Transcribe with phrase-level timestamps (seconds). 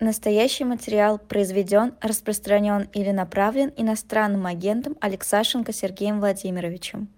[0.00, 7.08] Настоящий материал произведен, распространен или направлен иностранным агентом Алексашенко Сергеем Владимировичем.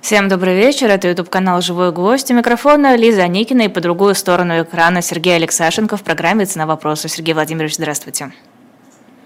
[0.00, 2.30] Всем добрый вечер, это YouTube-канал «Живой гвоздь».
[2.30, 7.08] У микрофона Лиза Никина и по другую сторону экрана Сергей Алексашенко в программе «Цена вопроса».
[7.08, 8.30] Сергей Владимирович, здравствуйте.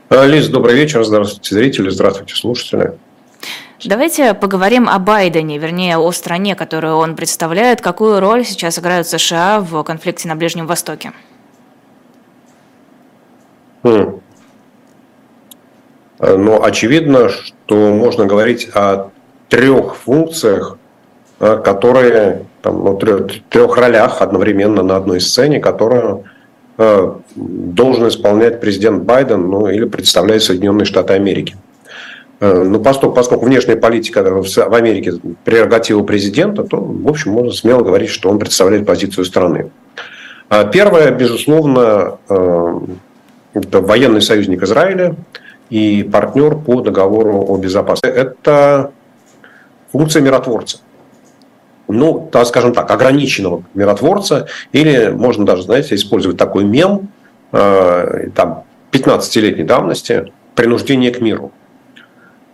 [0.09, 2.99] А, Лиза, добрый вечер, здравствуйте, зрители, здравствуйте, слушатели.
[3.85, 7.83] Давайте поговорим о Байдене, вернее, о стране, которую он представляет.
[7.83, 11.13] Какую роль сейчас играют США в конфликте на Ближнем Востоке?
[13.85, 14.21] Хм.
[16.19, 19.11] Но очевидно, что можно говорить о
[19.49, 20.79] трех функциях,
[21.39, 26.25] а, которые там, ну, трех, трех ролях одновременно на одной сцене, которую
[26.79, 31.57] э, должен исполнять президент Байден, ну или представляет Соединенные Штаты Америки.
[32.41, 38.11] Ну, поскольку, поскольку внешняя политика в Америке прерогатива президента, то, в общем, можно смело говорить,
[38.11, 39.71] что он представляет позицию страны.
[40.49, 42.19] А первое, безусловно,
[43.55, 45.17] это военный союзник Израиля
[45.71, 48.07] и партнер по договору о безопасности.
[48.17, 48.93] Это
[49.93, 50.79] функция миротворца.
[51.87, 57.09] Ну, так скажем так, ограниченного миротворца, или можно даже, знаете, использовать такой мем,
[57.53, 61.53] э, там, 15-летней давности, принуждение к миру.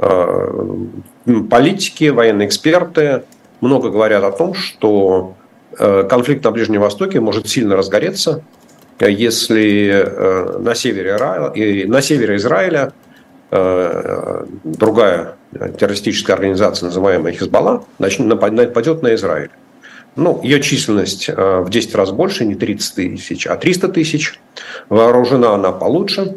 [0.00, 0.76] Э,
[1.48, 3.22] политики, военные эксперты
[3.60, 5.34] много говорят о том, что
[5.78, 8.42] э, конфликт на Ближнем Востоке может сильно разгореться,
[9.08, 12.92] если э, на севере, на севере Израиля
[13.50, 19.50] другая террористическая организация, называемая Хизбалла, нападет на Израиль.
[20.14, 24.38] Ну, ее численность в 10 раз больше, не 30 тысяч, а 300 тысяч.
[24.88, 26.36] Вооружена она получше.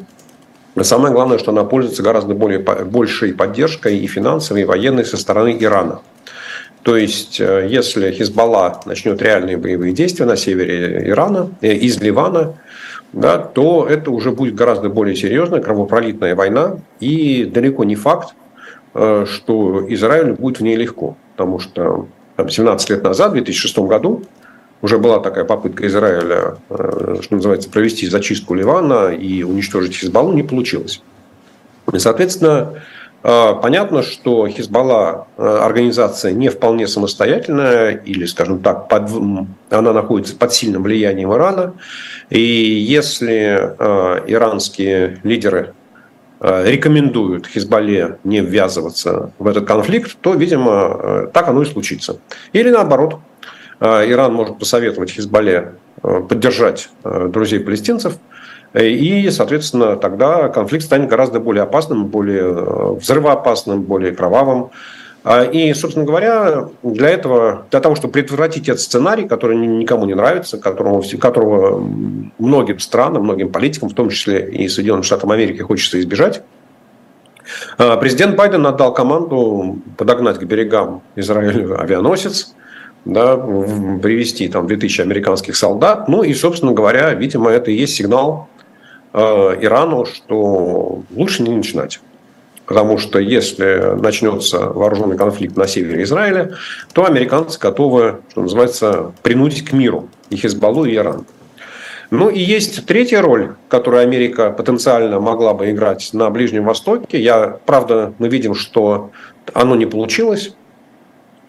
[0.82, 5.56] Самое главное, что она пользуется гораздо более, большей поддержкой и финансовой, и военной со стороны
[5.60, 6.02] Ирана.
[6.84, 12.56] То есть, э, если Хизбалла начнет реальные боевые действия на севере Ирана, э, из Ливана,
[13.14, 16.80] да, то это уже будет гораздо более серьезная кровопролитная война.
[17.00, 18.36] И далеко не факт,
[18.96, 21.16] э, что Израилю будет в ней легко.
[21.38, 24.24] Потому что там, 17 лет назад, в 2006 году,
[24.82, 31.02] уже была такая попытка Израиля, что называется, провести зачистку Ливана и уничтожить Хизбаллу, не получилось.
[31.94, 32.74] И, соответственно,
[33.24, 39.10] понятно, что Хизбалла э, организация не вполне самостоятельная, или, скажем так, под,
[39.70, 41.74] она находится под сильным влиянием Ирана.
[42.30, 43.76] И если
[44.28, 45.74] иранские лидеры
[46.40, 52.20] рекомендуют Хизбалле не ввязываться в этот конфликт, то, видимо, так оно и случится.
[52.52, 53.20] Или наоборот,
[53.86, 55.74] а, Иран может посоветовать Хизбалле
[56.04, 58.18] э, поддержать э, друзей палестинцев,
[58.74, 64.72] и, соответственно, тогда конфликт станет гораздо более опасным, более э, взрывоопасным, более кровавым.
[65.24, 70.16] А, и, собственно говоря, для этого, для того, чтобы предотвратить этот сценарий, который никому не
[70.16, 71.88] нравится, которого, которого
[72.40, 76.42] многим странам, многим политикам, в том числе и Соединенным Штатам Америки, хочется избежать,
[77.78, 82.54] президент Байден отдал команду подогнать к берегам Израилю авианосец,
[83.06, 86.08] да, привести там 2000 американских солдат.
[86.08, 88.53] Ну и, собственно говоря, видимо, это и есть сигнал э,
[89.14, 92.00] Ирану, что лучше не начинать.
[92.66, 96.56] Потому что если начнется вооруженный конфликт на севере Израиля,
[96.94, 101.26] то американцы готовы, что называется, принудить к миру и Хизбаллу, и Иран.
[102.10, 107.20] Ну и есть третья роль, которую Америка потенциально могла бы играть на Ближнем Востоке.
[107.20, 109.12] Я, правда, мы видим, что
[109.54, 110.56] оно не получилось.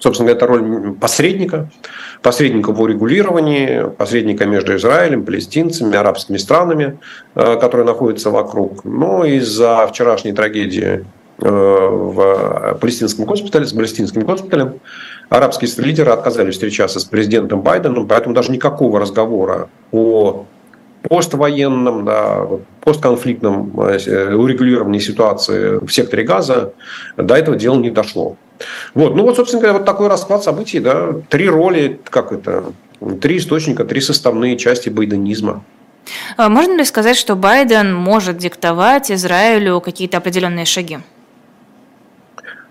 [0.04, 1.70] Собственно, это роль посредника,
[2.20, 6.98] посредника в урегулировании, посредника между Израилем, палестинцами, арабскими странами,
[7.34, 8.84] э, которые находятся вокруг.
[8.84, 11.06] Но из-за вчерашней трагедии
[11.40, 14.74] э, в палестинском госпитале, с палестинским госпиталем,
[15.30, 20.44] арабские лидеры отказались встречаться с президентом Байденом, поэтому даже никакого разговора о
[21.08, 22.46] поствоенном, да,
[22.82, 26.74] постконфликтном э, урегулировании ситуации в секторе Газа
[27.16, 28.36] до этого дела не дошло.
[28.94, 29.14] Вот.
[29.14, 32.72] Ну вот, собственно говоря, вот такой расклад событий, да, три роли, как это,
[33.20, 35.64] три источника, три составные части байденизма.
[36.36, 40.98] А можно ли сказать, что Байден может диктовать Израилю какие-то определенные шаги?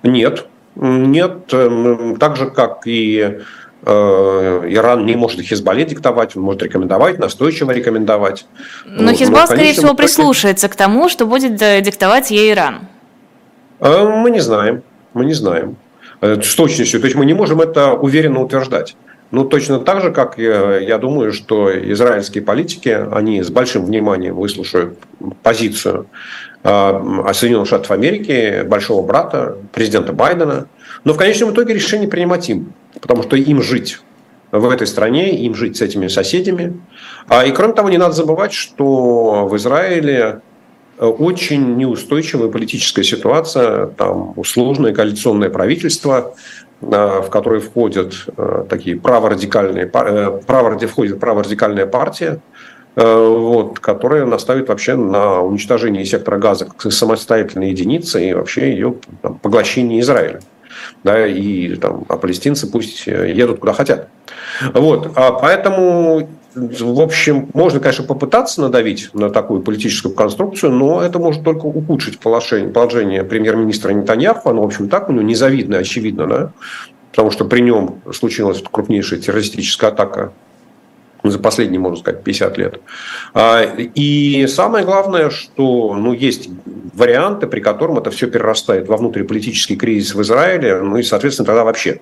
[0.04, 0.46] Нет,
[0.76, 1.54] нет.
[1.54, 3.40] Эм, так же, как и
[3.86, 8.46] э, Иран не может Хизбалле диктовать, он может рекомендовать, настойчиво рекомендовать.
[8.86, 12.88] Но Хизбалл, скорее всего, прислушается к тому, что будет э, диктовать ей Иран.
[13.80, 14.84] Э, мы не знаем.
[15.14, 15.78] Мы не знаем
[16.22, 17.00] э, с точностью.
[17.00, 18.96] То есть мы не можем это уверенно утверждать.
[19.32, 24.36] Ну, точно так же, как я, я думаю, что израильские политики, они с большим вниманием
[24.36, 25.00] выслушают
[25.42, 26.06] позицию
[26.64, 30.68] э, Соединенных Штатов Америки, большого брата, президента Байдена.
[31.04, 34.00] Но в конечном итоге решение принимать им, потому что им жить
[34.52, 36.80] в этой стране, им жить с этими соседями.
[37.28, 40.42] А, и кроме того, не надо забывать, что в Израиле
[40.98, 46.36] очень неустойчивая политическая ситуация, там сложное коалиционное правительство,
[46.82, 48.14] в которое входят
[48.70, 52.42] такие праворадикальные, право, входит праворадикальная партия,
[52.96, 59.40] вот, которая наставит вообще на уничтожение сектора газа как самостоятельной единицы и вообще ее там,
[59.40, 60.42] поглощение Израиля
[61.04, 64.08] да, и там, а палестинцы пусть э, едут куда хотят.
[64.74, 71.20] Вот, а поэтому, в общем, можно, конечно, попытаться надавить на такую политическую конструкцию, но это
[71.20, 76.28] может только ухудшить положение, положение премьер-министра Нетаньяху, оно, в общем, так, у него незавидно, очевидно,
[76.28, 76.52] да,
[77.12, 80.32] потому что при нем случилась крупнейшая террористическая атака
[81.24, 82.82] за последние, можно сказать, 50 лет.
[83.34, 86.50] А, и самое главное, что ну, есть
[86.94, 91.64] варианты, при котором это все перерастает во внутриполитический кризис в Израиле, ну и, соответственно, тогда
[91.64, 92.02] вообще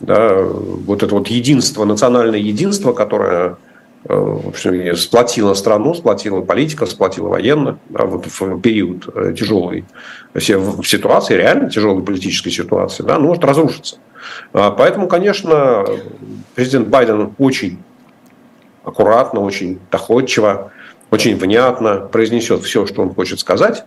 [0.00, 3.56] да, вот это вот единство, национальное единство, которое
[4.04, 9.84] в общем, сплотило страну, сплотило политика, сплотило военно да, вот в период э, тяжелой
[10.36, 13.96] ситуации, реально тяжелой политической ситуации, да, может разрушиться.
[14.52, 15.84] А, поэтому, конечно,
[16.54, 17.78] президент Байден очень
[18.84, 20.72] аккуратно, очень доходчиво,
[21.10, 23.84] очень внятно произнесет все, что он хочет сказать.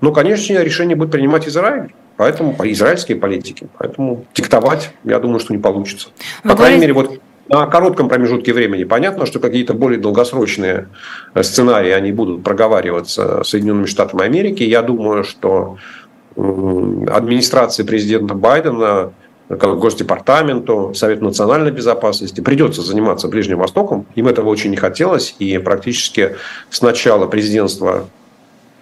[0.00, 1.92] Но, конечно, решение будет принимать Израиль.
[2.16, 3.68] Поэтому по израильские политики.
[3.78, 6.08] Поэтому диктовать, я думаю, что не получится.
[6.44, 7.18] Вы По крайней мере, вот
[7.50, 10.88] на коротком промежутке времени понятно, что какие-то более долгосрочные
[11.34, 14.62] э, сценарии, они будут проговариваться Соединенными Штатами Америки.
[14.62, 15.76] Я думаю, что
[16.36, 19.12] администрация президента Байдена
[19.48, 24.06] Госдепартаменту, Совету национальной безопасности придется заниматься Ближним Востоком.
[24.14, 25.34] Им этого очень не хотелось.
[25.40, 26.36] И практически
[26.70, 28.08] с начала президентства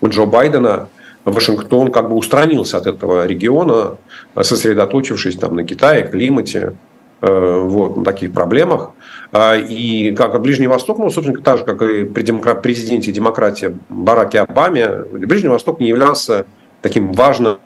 [0.04, 0.90] Джо Байдена
[1.24, 3.96] Вашингтон как бы устранился от этого региона,
[4.38, 6.74] сосредоточившись там на Китае, климате,
[7.20, 8.90] вот, на таких проблемах.
[9.32, 12.24] А, и как Ближний Восток, ну, собственно, так же, как и при
[12.54, 16.46] президенте демократии Бараке Обаме, Ближний Восток не являлся
[16.80, 17.58] таким важным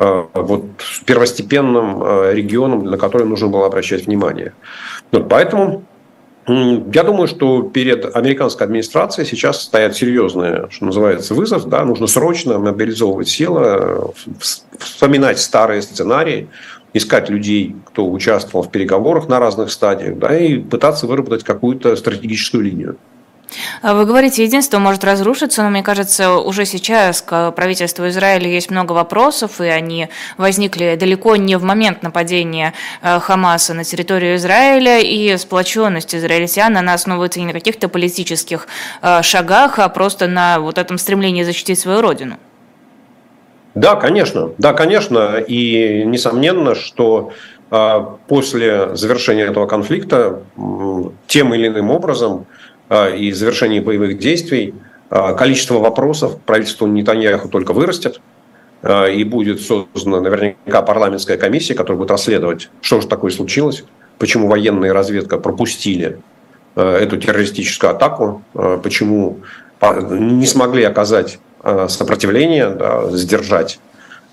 [0.00, 0.64] Э, вот,
[1.06, 4.52] первостепенным э, регионом, на который нужно было обращать внимание.
[5.10, 5.82] Вот, поэтому
[6.46, 11.68] я думаю, что перед американской администрацией сейчас стоят серьезные, что называется, вызов.
[11.68, 11.84] Да?
[11.84, 14.12] Нужно срочно мобилизовывать силы,
[14.78, 16.48] вспоминать старые сценарии,
[16.98, 22.64] искать людей, кто участвовал в переговорах на разных стадиях, да, и пытаться выработать какую-то стратегическую
[22.64, 22.96] линию.
[23.82, 28.70] А вы говорите, единство может разрушиться, но мне кажется, уже сейчас к правительству Израиля есть
[28.70, 35.00] много вопросов, и они возникли далеко не в момент нападения э, Хамаса на территорию Израиля,
[35.00, 38.68] и сплоченность израильтян, она основывается не на каких-то политических
[39.00, 42.36] э, шагах, а просто на вот этом стремлении защитить свою родину.
[43.74, 47.32] Да, конечно, да, конечно, и несомненно, что
[47.70, 50.42] э, после завершения этого конфликта
[51.26, 52.46] тем или иным образом
[52.88, 54.74] а, и завершении боевых действий
[55.10, 58.20] а, количество вопросов правительству Нетаньяху только вырастет,
[58.82, 63.84] а, и будет создана наверняка парламентская комиссия, которая будет расследовать, что же такое случилось,
[64.18, 66.20] почему военная разведка пропустили
[66.74, 68.44] эту террористическую атаку,
[68.84, 69.40] почему
[69.82, 71.40] не смогли оказать
[71.88, 73.80] сопротивление, да, сдержать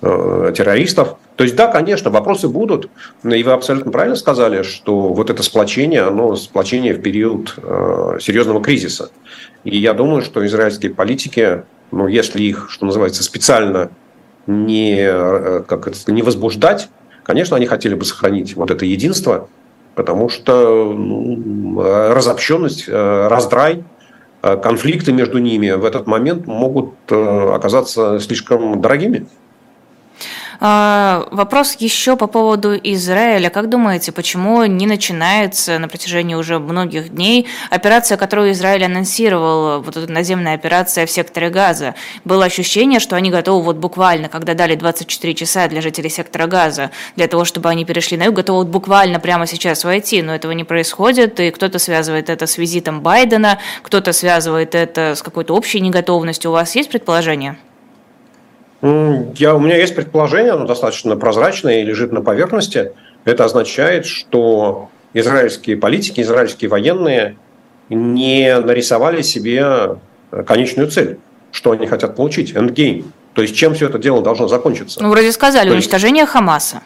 [0.01, 1.17] террористов.
[1.35, 2.89] То есть, да, конечно, вопросы будут.
[3.23, 8.61] И вы абсолютно правильно сказали, что вот это сплочение, оно сплочение в период э, серьезного
[8.61, 9.09] кризиса.
[9.63, 13.89] И я думаю, что израильские политики, ну, если их, что называется, специально
[14.47, 16.89] не, э, как это, не возбуждать,
[17.23, 19.49] конечно, они хотели бы сохранить вот это единство,
[19.95, 21.81] потому что ну,
[22.13, 23.83] разобщенность, э, раздрай, э,
[24.61, 29.25] конфликты между ними в этот момент могут оказаться слишком дорогими.
[30.67, 33.51] А, вопрос еще по поводу Израиля.
[33.51, 39.95] Как думаете, почему не начинается на протяжении уже многих дней операция, которую Израиль анонсировал, вот
[39.95, 41.93] эта наземная операция в секторе Газа?
[42.23, 46.89] Было ощущение, что они готовы вот буквально, когда дали 24 часа для жителей сектора Газа,
[47.15, 50.51] для того, чтобы они перешли на юг, готовы вот буквально прямо сейчас войти, но этого
[50.53, 55.79] не происходит, и кто-то связывает это с визитом Байдена, кто-то связывает это с какой-то общей
[55.79, 56.49] неготовностью.
[56.49, 57.55] У вас есть предположение?
[58.81, 62.91] Я, у меня есть предположение, оно достаточно прозрачное и лежит на поверхности.
[63.23, 67.37] Это означает, что израильские политики, израильские военные
[67.89, 69.97] не нарисовали себе
[70.45, 71.17] конечную цель,
[71.51, 73.05] что они хотят получить, endgame.
[73.33, 75.01] То есть чем все это дело должно закончиться.
[75.01, 76.81] Ну, вроде сказали, То уничтожение есть, Хамаса.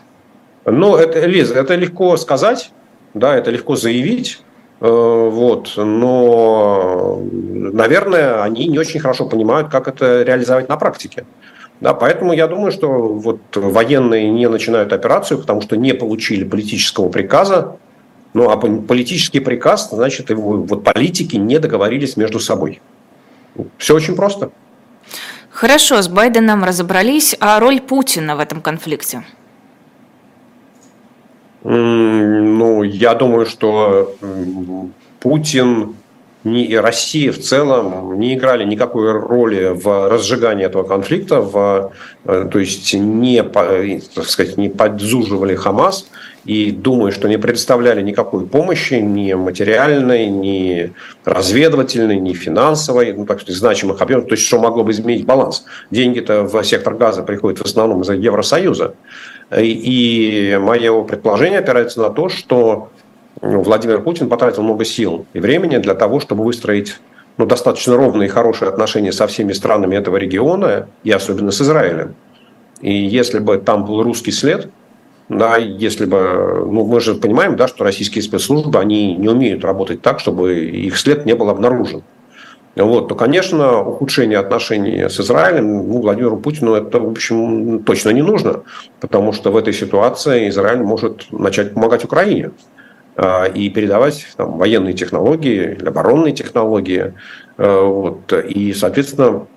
[0.65, 2.72] Ну, это, Лиз, это легко сказать,
[3.13, 4.41] да, это легко заявить,
[4.81, 11.25] э, вот, но, наверное, они не очень хорошо понимают, как это реализовать на практике.
[11.81, 17.09] Да, поэтому я думаю, что вот военные не начинают операцию, потому что не получили политического
[17.09, 17.77] приказа
[18.33, 22.79] Ну, а политический приказ, значит, его, вот политики не договорились между собой.
[23.77, 24.51] Все очень просто.
[25.50, 27.36] Хорошо, с Байденом разобрались.
[27.39, 29.24] А роль Путина в этом конфликте?
[31.63, 34.15] Ну, я думаю, что
[35.19, 35.95] Путин
[36.46, 41.91] и Россия в целом не играли никакой роли в разжигании этого конфликта, в,
[42.24, 46.08] э, то есть не, так сказать, не подзуживали Хамас
[46.46, 50.93] и думаю, что не предоставляли никакой помощи, ни материальной, ни
[51.25, 55.65] разведывательной, ни финансовой, ну, так сказать, значимых объемов, то есть что могло бы изменить баланс.
[55.91, 58.96] Деньги-то в сектор газа приходят в основном из Евросоюза.
[59.58, 62.89] И мое предположение опирается на то, что
[63.41, 67.00] Владимир Путин потратил много сил и времени для того, чтобы выстроить
[67.38, 72.15] ну, достаточно ровные и хорошие отношения со всеми странами этого региона, и особенно с Израилем.
[72.81, 74.69] И если бы там был русский след,
[75.29, 80.01] да, если бы, ну, мы же понимаем, да, что российские спецслужбы, они не умеют работать
[80.01, 82.03] так, чтобы их след не был обнаружен.
[82.75, 88.22] Вот, то, конечно, ухудшение отношений с Израилем ну, Владимиру Путину это, в общем, точно не
[88.22, 88.63] нужно,
[89.00, 92.51] потому что в этой ситуации Израиль может начать помогать Украине
[93.53, 97.13] и передавать там, военные технологии, оборонные технологии.
[97.57, 99.47] А, вот, и, соответственно,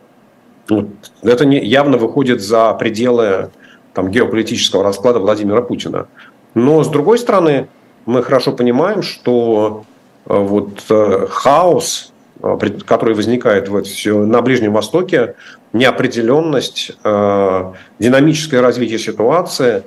[1.22, 3.50] это не, явно выходит за пределы
[3.94, 6.08] там, геополитического расклада Владимира Путина.
[6.54, 7.68] Но, с другой стороны,
[8.06, 9.84] мы хорошо понимаем, что
[10.26, 10.82] а, вот
[11.30, 15.36] хаос, Э, который возникает вот на Ближнем Востоке,
[15.72, 19.84] неопределенность, э, динамическое развитие ситуации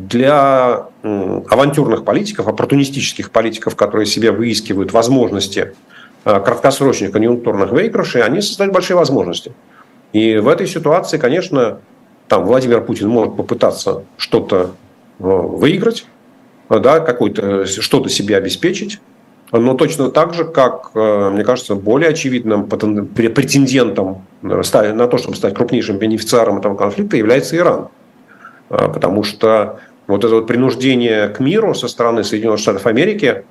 [0.00, 5.74] для авантюрных политиков, оппортунистических политиков, которые себе выискивают возможности
[6.24, 9.52] э, краткосрочных конъюнктурных выигрышей, они создают большие возможности.
[10.12, 11.80] И в этой ситуации, конечно,
[12.28, 14.72] там Владимир Путин может попытаться что-то
[15.18, 16.06] выиграть,
[16.68, 19.00] да, какой-то, что-то себе обеспечить,
[19.52, 25.36] но точно так же, как, э, мне кажется, более очевидным претендентом э, на то, чтобы
[25.36, 27.88] стать крупнейшим бенефициаром этого конфликта, является Иран.
[28.68, 33.44] Э, потому что вот это вот принуждение к миру со стороны Соединенных Штатов Америки,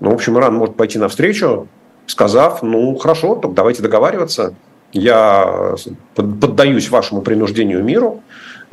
[0.00, 1.68] ну, в общем, Иран может пойти навстречу,
[2.06, 4.54] сказав, ну, хорошо, так давайте договариваться,
[4.92, 5.74] я
[6.14, 8.22] поддаюсь вашему принуждению миру,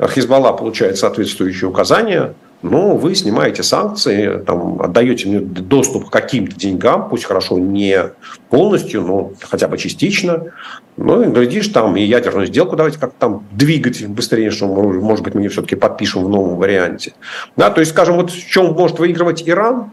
[0.00, 7.08] Хизбалла получает соответствующие указания– ну, вы снимаете санкции, там, отдаете мне доступ к каким-то деньгам,
[7.08, 8.10] пусть хорошо не
[8.48, 10.52] полностью, но хотя бы частично.
[10.96, 15.34] Ну, и глядишь, там и ядерную сделку давайте как-то там двигать быстрее, что, может быть,
[15.34, 17.12] мы ее все-таки подпишем в новом варианте.
[17.56, 19.90] Да, то есть, скажем, вот в чем может выигрывать Иран,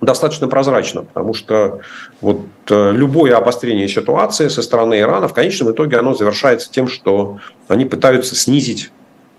[0.00, 1.80] достаточно прозрачно, потому что
[2.20, 7.38] вот э, любое обострение ситуации со стороны Ирана в конечном итоге оно завершается тем, что
[7.68, 8.90] они пытаются снизить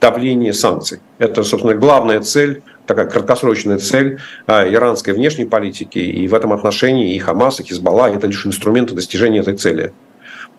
[0.04, 1.00] давление санкций.
[1.18, 6.00] Это, собственно, главная цель, такая краткосрочная цель а, иранской внешней политики.
[6.00, 9.94] И в этом отношении и Хамас, и Хизбалла– это лишь инструменты достижения этой цели.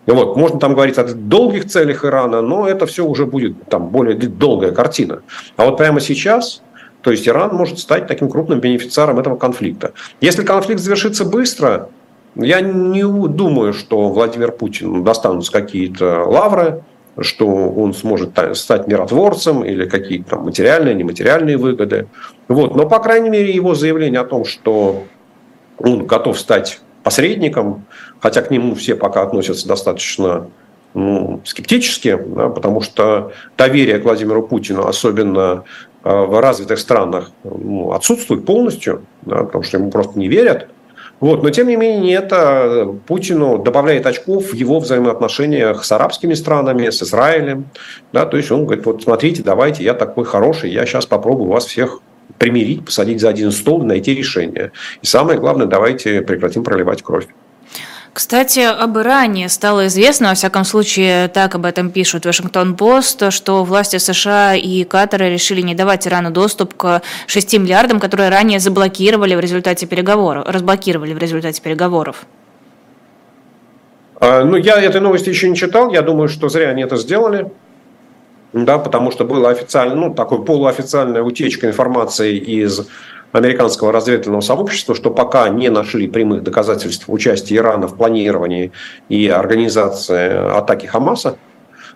[0.07, 0.35] Вот.
[0.35, 4.71] Можно там говорить о долгих целях Ирана, но это все уже будет там, более долгая
[4.71, 5.21] картина.
[5.57, 6.63] А вот прямо сейчас
[7.01, 9.93] то есть Иран может стать таким крупным бенефициаром этого конфликта.
[10.21, 11.89] Если конфликт завершится быстро,
[12.33, 16.83] я не думаю, что Владимир Путин достанутся какие-то лавры,
[17.19, 22.07] что он сможет стать миротворцем или какие-то материальные, нематериальные выгоды.
[22.47, 22.75] Вот.
[22.75, 25.03] Но, по крайней мере, его заявление о том, что
[25.77, 27.85] он готов стать посредником,
[28.19, 30.47] хотя к нему все пока относятся достаточно
[30.95, 35.65] ну, скептически, да, потому что доверие к Владимиру Путину, особенно
[36.03, 40.69] э, в развитых странах, ну, отсутствует полностью, да, потому что ему просто не верят.
[41.19, 46.89] Вот, но тем не менее это Путину добавляет очков в его взаимоотношениях с арабскими странами,
[46.89, 47.69] с Израилем.
[48.11, 51.65] Да, то есть он говорит, вот смотрите, давайте, я такой хороший, я сейчас попробую вас
[51.65, 52.01] всех
[52.37, 54.71] примирить, посадить за один стол, найти решение.
[55.01, 57.27] И самое главное, давайте прекратим проливать кровь.
[58.15, 63.97] Кстати, об Иране стало известно, во всяком случае, так об этом пишут Вашингтон-Пост, что власти
[63.97, 69.41] США и Катара решили не давать Ирану доступ к 6 миллиардам, которые ранее заблокировали в
[69.41, 72.25] результате переговоров, разблокировали в результате переговоров.
[74.21, 75.91] А, ну, я этой новости еще не читал.
[75.91, 77.51] Я думаю, что зря они это сделали.
[78.53, 82.87] Да, потому что была официально, ну, такой полуофициальная утечка информации из
[83.35, 88.71] американского разведывательного сообщества, что пока не нашли прямых доказательств участия Ирана в планировании
[89.09, 91.37] и организации атаки Хамаса.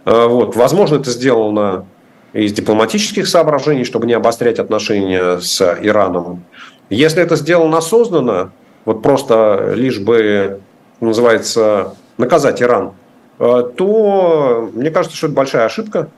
[0.06, 0.58] Э, вот.
[0.58, 1.86] Возможно, это сделано
[2.34, 6.44] из дипломатических соображений, чтобы не обострять отношения с Ираном.
[6.90, 8.52] Если это сделано осознанно,
[8.84, 10.60] вот просто лишь бы,
[11.00, 12.92] называется, наказать Иран,
[13.40, 16.10] э, то мне кажется, что это большая ошибка,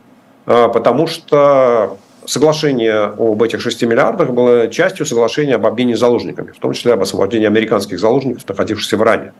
[0.48, 6.60] э, потому что соглашение об этих 6 миллиардах было частью соглашения об обмене заложниками, в
[6.60, 9.34] том числе об освобождении американских заложников, находившихся в Иране.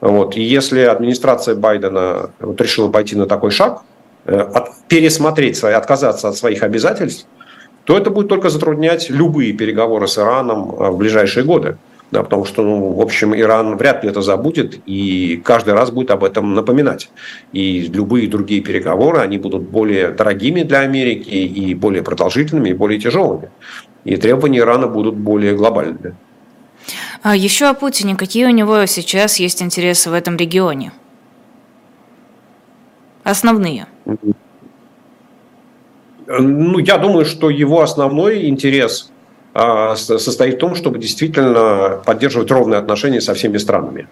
[0.00, 0.36] Вот.
[0.36, 3.82] И если администрация Байдена вот решила пойти на такой шаг,
[4.26, 7.26] э, от, пересмотреть свои, отказаться от своих обязательств,
[7.84, 11.76] то это будет только затруднять любые переговоры с Ираном э, в ближайшие годы.
[12.14, 16.12] Да, потому что, ну, в общем, Иран вряд ли это забудет и каждый раз будет
[16.12, 17.10] об этом напоминать.
[17.52, 23.00] И любые другие переговоры, они будут более дорогими для Америки и более продолжительными, и более
[23.00, 23.50] тяжелыми.
[24.04, 26.14] И требования Ирана будут более глобальными.
[27.22, 28.14] А еще о Путине.
[28.14, 30.92] Какие у него сейчас есть интересы в этом регионе?
[33.24, 33.86] Основные.
[36.28, 39.10] Ну, я думаю, что его основной интерес
[39.54, 44.08] состоит в том, чтобы действительно поддерживать ровные отношения со всеми странами.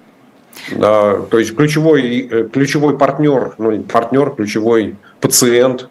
[0.70, 5.88] То есть ключевой, э, ключевой партнер, ну, партнер, ключевой пациент,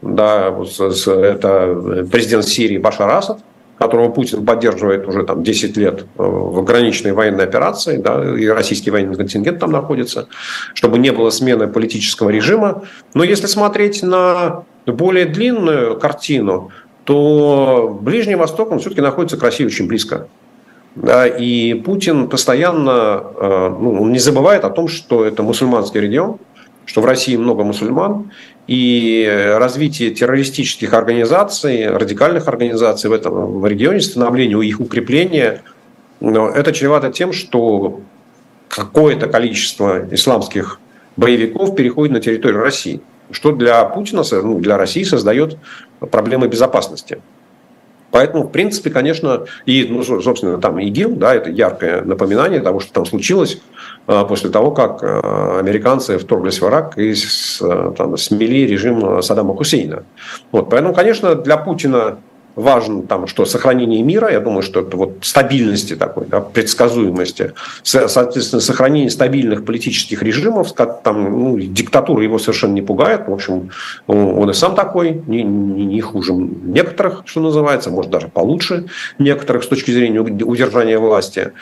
[0.00, 3.40] да, это президент Сирии Башар Асад,
[3.78, 8.90] которого Путин поддерживает уже там 10 лет э, в ограниченной военной операции, да, и российский
[8.90, 10.28] военный контингент там находится,
[10.74, 12.84] чтобы не было смены политического режима.
[13.14, 16.70] Но если смотреть на более длинную картину,
[17.04, 20.28] то Ближний Восток, он все-таки находится к России очень близко.
[20.94, 26.38] Да, и Путин постоянно э, ну, он не забывает о том, что это мусульманский регион,
[26.86, 28.30] что в России много мусульман,
[28.68, 35.62] и развитие террористических организаций, радикальных организаций в этом в регионе, становление их укрепления,
[36.20, 38.00] это чревато тем, что
[38.68, 40.78] какое-то количество исламских
[41.16, 43.00] боевиков переходит на территорию России–
[43.34, 45.58] что для Путина, ну, для России создает
[46.10, 47.20] проблемы безопасности.
[48.10, 52.92] Поэтому, в принципе, конечно, и, ну, собственно, там ИГИЛ, да, это яркое напоминание того, что
[52.92, 53.60] там случилось
[54.06, 57.12] а, после того, как а, американцы вторглись в Ирак и
[57.96, 60.04] там, смели режим Саддама Хусейна.
[60.52, 62.18] Вот, поэтому, конечно, для Путина
[62.56, 68.60] важно там, что сохранение мира, я думаю, что это вот стабильности такой, да, предсказуемости, соответственно,
[68.60, 73.70] сохранение стабильных политических режимов, как там, ну, диктатура его совершенно не пугает, в общем,
[74.06, 78.86] он и сам такой, не, не, не хуже некоторых, что называется, может даже получше
[79.18, 81.52] некоторых с точки зрения удержания власти.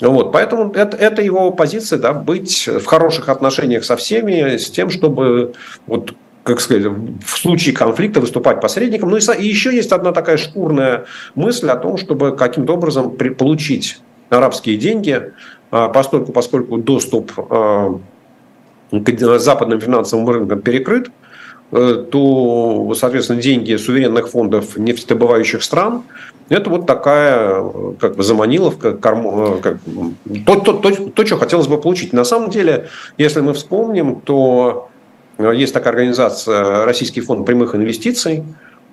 [0.00, 4.90] Вот, поэтому это, это его позиция, да, быть в хороших отношениях со всеми, с тем,
[4.90, 5.54] чтобы
[5.86, 9.10] вот как сказать, в случае конфликта выступать посредником.
[9.10, 13.30] Ну и, и еще есть одна такая шкурная мысль о том, чтобы каким-то образом при,
[13.30, 15.32] получить арабские деньги,
[15.70, 17.98] а, поскольку, поскольку доступ а,
[18.90, 21.10] к западным финансовым рынкам перекрыт,
[21.70, 26.02] э, то, соответственно, деньги суверенных фондов нефтедобывающих стран–
[26.50, 27.64] это вот такая
[27.98, 29.78] как бы заманиловка, э, как,
[30.44, 32.12] то, то, то, то, что хотелось бы получить.
[32.12, 34.91] На самом деле, если мы вспомним, то Э,
[35.50, 38.44] есть такая организация Российский фонд прямых инвестиций,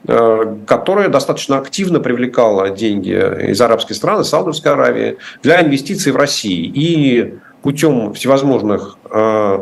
[0.07, 6.15] э, которая достаточно активно привлекала деньги из арабских стран, из Саудовской Аравии для инвестиций в
[6.15, 6.71] России.
[6.73, 9.59] И путем всевозможных э,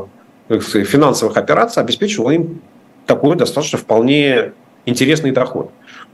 [0.49, 2.61] финансовых операций обеспечивала им
[3.05, 4.53] такой достаточно вполне
[4.85, 5.71] интересный доход.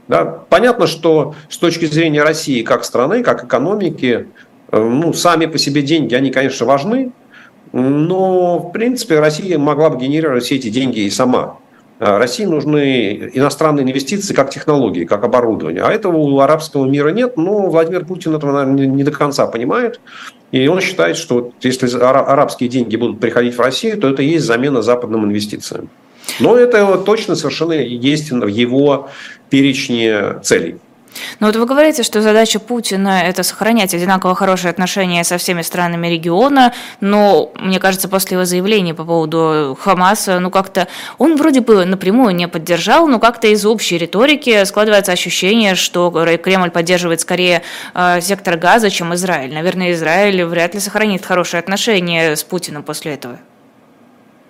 [0.08, 0.24] Да?
[0.48, 4.28] Понятно, что с точки зрения России как страны, как экономики,
[4.72, 7.12] ну, сами по себе деньги, они, конечно, важны,
[7.76, 11.56] но, в принципе, Россия могла бы генерировать все эти деньги и сама.
[11.98, 15.82] А России нужны иностранные инвестиции как технологии, как оборудование.
[15.82, 19.98] А этого у арабского мира нет, но Владимир Путин этого, наверное, не до конца понимает.
[20.52, 24.44] И он считает, что если арабские деньги будут приходить в Россию, то это и есть
[24.44, 25.88] замена западным инвестициям.
[26.38, 29.08] Но это точно совершенно есть в его
[29.50, 30.76] перечне целей.
[31.40, 36.08] Но вот вы говорите, что задача Путина– это сохранять одинаково хорошие отношения со всеми странами
[36.08, 41.84] региона, но, мне кажется, после его заявления по поводу Хамаса, ну как-то он вроде бы
[41.84, 46.10] напрямую не поддержал, но как-то из общей риторики складывается ощущение, что
[46.42, 47.62] Кремль поддерживает скорее
[47.94, 49.52] э, сектор газа, чем Израиль.
[49.54, 53.38] Наверное, Израиль вряд ли сохранит хорошие отношения с Путиным после этого.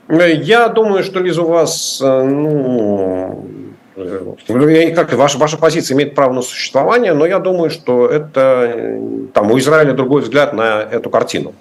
[0.09, 6.43] Я думаю, что Лиза, у вас э, ну, как ваша, ваша позиция имеет право на
[6.43, 9.01] существование, но я думаю, что это
[9.33, 11.55] там у Израиля другой взгляд на эту картину.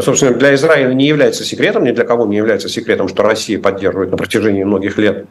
[0.00, 4.10] Собственно, для Израиля не является секретом, ни для кого не является секретом, что Россия поддерживает
[4.10, 5.26] на протяжении многих лет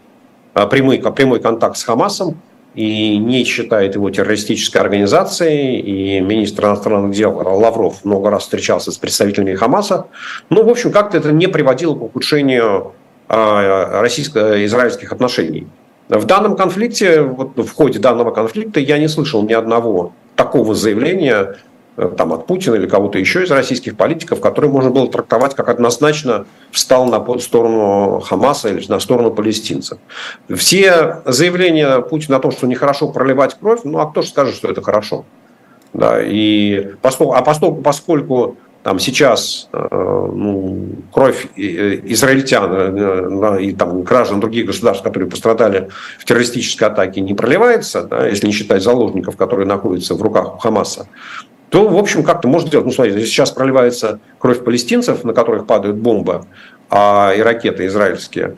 [0.54, 2.42] а, прямой, прямой контакт с Хамасом
[2.74, 5.80] и не считает его террористической организацией.
[5.80, 10.08] И министр иностранных дел Лавров много раз встречался с представителями Хамаса.
[10.50, 12.94] Ну, в общем, как-то это не приводило к ухудшению
[13.30, 15.68] а, российско-израильских отношений.
[16.10, 21.58] В данном конфликте, вот в ходе данного конфликта я не слышал ни одного такого заявления
[21.98, 25.68] э, там, от Путина или кого-то еще из российских политиков, который можно было трактовать как
[25.68, 29.98] однозначно встал на сторону Хамаса или на сторону палестинцев.
[30.50, 34.70] Все заявления Путина о том, что нехорошо проливать кровь, ну а кто же скажет, что
[34.70, 35.26] это хорошо?
[35.92, 38.58] Да, и поскольку, а поскольку, поскольку
[38.88, 46.24] там сейчас э, ну, кровь израильтян э, и там, граждан других государств, которые пострадали в
[46.24, 51.10] террористической атаке, не проливается, да, если не считать заложников, которые находятся в руках у Хамаса,
[51.70, 52.86] то, в общем, как-то можно делать.
[52.86, 56.46] Ну, смотрите, сейчас проливается кровь палестинцев, на которых падают бомбы
[56.90, 58.56] а, и ракеты израильские,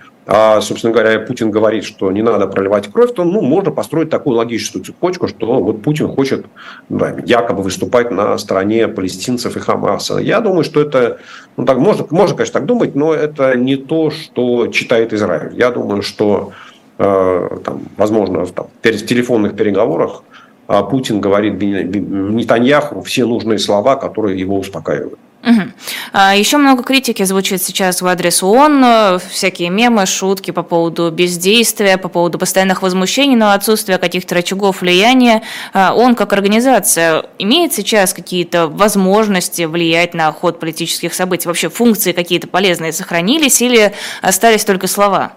[0.61, 4.85] собственно говоря, Путин говорит, что не надо проливать кровь, то ну, можно построить такую логическую
[4.85, 6.45] цепочку, что вот Путин хочет
[6.87, 10.19] да, якобы выступать на стороне палестинцев и Хамаса.
[10.19, 11.17] Я думаю, что это,
[11.57, 15.55] ну, так, можно, можно, конечно, так думать, но это не то, что читает Израиль.
[15.55, 16.51] Я думаю, что,
[16.99, 20.23] э, там, возможно, там, в телефонных переговорах
[20.67, 25.17] э, Путин говорит Нетаньяху все нужные слова, которые его успокаивают.
[25.43, 25.61] Угу.
[26.11, 31.97] А, еще много критики звучит сейчас в адрес ООН, всякие мемы, шутки по поводу бездействия,
[31.97, 35.41] по поводу постоянных возмущений, но отсутствия каких-то рычагов влияния.
[35.73, 41.47] А, ООН как организация имеет сейчас какие-то возможности влиять на ход политических событий?
[41.47, 45.33] Вообще функции какие-то полезные сохранились или остались только слова?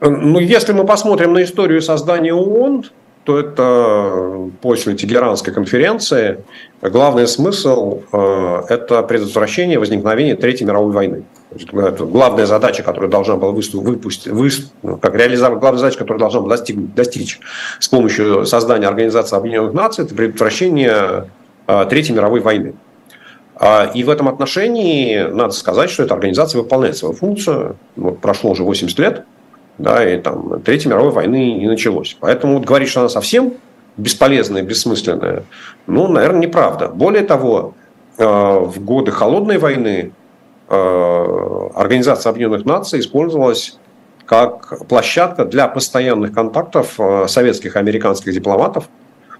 [0.00, 2.86] Ну, если мы посмотрим на историю создания ООН,
[3.26, 6.44] то это после Тегеранской конференции
[6.80, 11.24] главный смысл э,– это предотвращение возникновения Третьей мировой войны.
[11.50, 14.50] Это главная задача, которую должна была выпустить, вы,
[14.84, 17.40] ну, как реализовать, главная задача, которую должна была достичь, достичь
[17.80, 21.28] с помощью создания Организации Объединенных Наций, это предотвращение
[21.66, 22.74] э, Третьей мировой войны.
[23.56, 27.76] А, и в этом отношении надо сказать, что эта организация выполняет свою функцию.
[27.96, 29.24] Вот прошло уже 80 лет–
[29.78, 32.16] да, и там Третьей мировой войны не началось.
[32.20, 33.54] Поэтому вот говорить, что она совсем
[33.96, 35.44] бесполезная, бессмысленная,
[35.86, 36.88] ну, наверное, неправда.
[36.88, 37.74] Более того,
[38.18, 40.12] э, в годы Холодной войны
[40.68, 43.78] э, Организация Объединенных Наций использовалась
[44.24, 48.88] как площадка для постоянных контактов э, советских и американских дипломатов,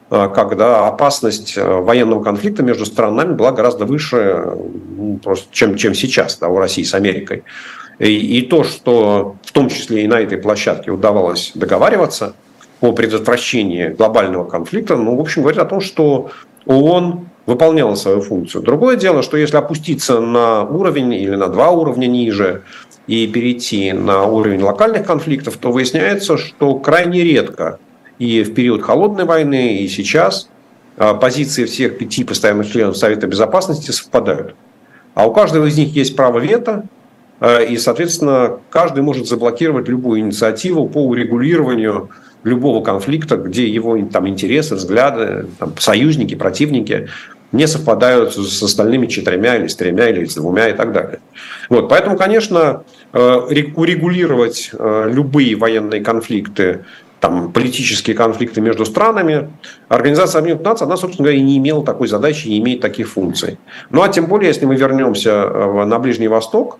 [0.09, 4.41] когда опасность военного конфликта между странами была гораздо выше,
[4.97, 5.19] ну,
[5.51, 7.43] чем, чем сейчас да, у России с Америкой.
[7.99, 12.35] И, и то, что в том числе и на этой площадке удавалось договариваться
[12.81, 16.31] о предотвращении глобального конфликта, ну, в общем, говорит о том, что
[16.67, 18.63] ООН выполняла свою функцию.
[18.63, 22.63] Другое дело, что если опуститься на уровень или на два уровня ниже
[23.07, 27.79] и перейти на уровень локальных конфликтов, то выясняется, что крайне редко
[28.19, 30.49] и в период холодной войны, и сейчас
[30.97, 34.57] а, позиции всех пяти постоянных членов Совета Безопасности совпадают.
[35.15, 36.85] А у каждого из них есть право вето,
[37.41, 42.11] и, соответственно, каждый может заблокировать любую инициативу по урегулированию
[42.45, 47.09] любого конфликта, где его там, интересы, взгляды, там, союзники, противники
[47.53, 51.21] не совпадают с остальными четырьмя или с тремя или с двумя и так далее.
[51.69, 53.35] Вот, поэтому, конечно, э,
[53.75, 56.85] урегулировать э, любые военные конфликты
[57.19, 59.51] там, политические конфликты между странами,
[59.89, 63.59] Организация Объединенных Наций, она, собственно говоря, и не имела такой задачи, не имеет таких функций.
[63.91, 65.49] Ну, а тем более, если мы вернемся
[65.87, 66.79] на Ближний Восток,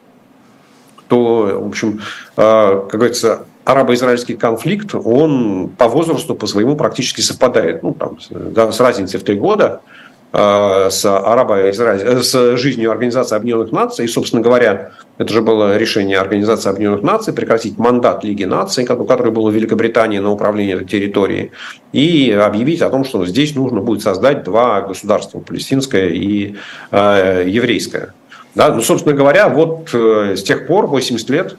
[1.09, 2.01] то, в общем,
[2.37, 7.83] а, как говорится, арабо-израильский конфликт, он по возрасту, по своему практически совпадает.
[7.83, 8.19] Ну, там,
[8.73, 9.81] с разницей в три года
[10.33, 14.05] а, с, арабо с жизнью Организации Объединенных Наций.
[14.05, 19.33] И, собственно говоря, это же было решение Организации Объединенных Наций прекратить мандат Лиги Наций, который
[19.33, 21.53] был в Великобритании на управление этой территорией,
[21.93, 26.57] и объявить о том, что здесь нужно будет создать два государства, палестинское и
[26.91, 28.13] э, еврейское.
[28.57, 28.75] Да?
[28.75, 31.59] Ну, собственно говоря, вот э, с тех пор, 80 лет,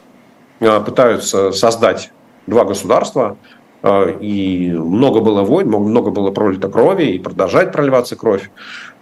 [0.59, 2.11] э, пытаются создать
[2.47, 3.37] два государства,
[3.83, 8.49] э, и много было войн, много было пролито крови, и продолжает проливаться кровь.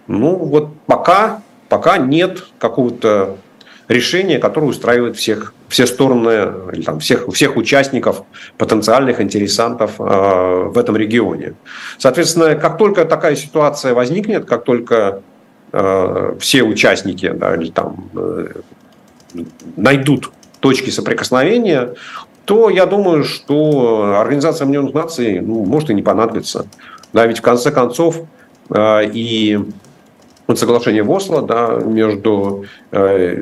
[0.08, 3.38] Ну, вот пока, пока нет какого-то
[3.88, 8.24] решения, которое устраивает всех, все стороны, или там, всех, всех участников,
[8.58, 11.54] потенциальных интересантов э, в этом регионе.
[11.96, 15.22] Соответственно, как только такая ситуация возникнет, как только
[16.38, 18.48] все участники да, или там, э,
[19.76, 21.94] найдут точки соприкосновения,
[22.44, 26.66] то я думаю, что Организация Объединенных Наций ну, может и не понадобится.
[27.12, 28.20] Да, ведь в конце концов
[28.70, 29.58] э, и
[30.54, 32.85] соглашение в Осло да, между э,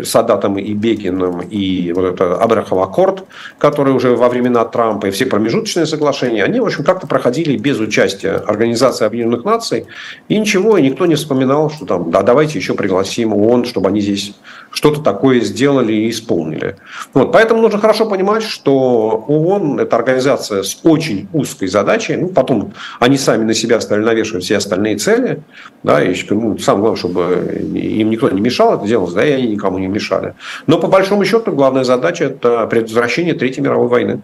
[0.05, 3.25] Садатом и Бекиным и вот это Абрахов аккорд,
[3.59, 7.79] который уже во времена Трампа и все промежуточные соглашения, они, в общем, как-то проходили без
[7.79, 9.87] участия Организации Объединенных Наций.
[10.29, 14.01] И ничего, и никто не вспоминал, что там, да, давайте еще пригласим ООН, чтобы они
[14.01, 14.35] здесь
[14.71, 16.77] что-то такое сделали и исполнили.
[17.13, 22.17] Вот, поэтому нужно хорошо понимать, что ООН– это организация с очень узкой задачей.
[22.17, 25.43] Ну, потом они сами на себя стали навешивать все остальные цели.
[25.83, 29.49] Да, и, ну, самое главное, чтобы им никто не мешал это делать, да, и они
[29.49, 30.35] никому не мешали.
[30.67, 34.21] Но по большому счету главная задача– это предотвращение Третьей мировой войны.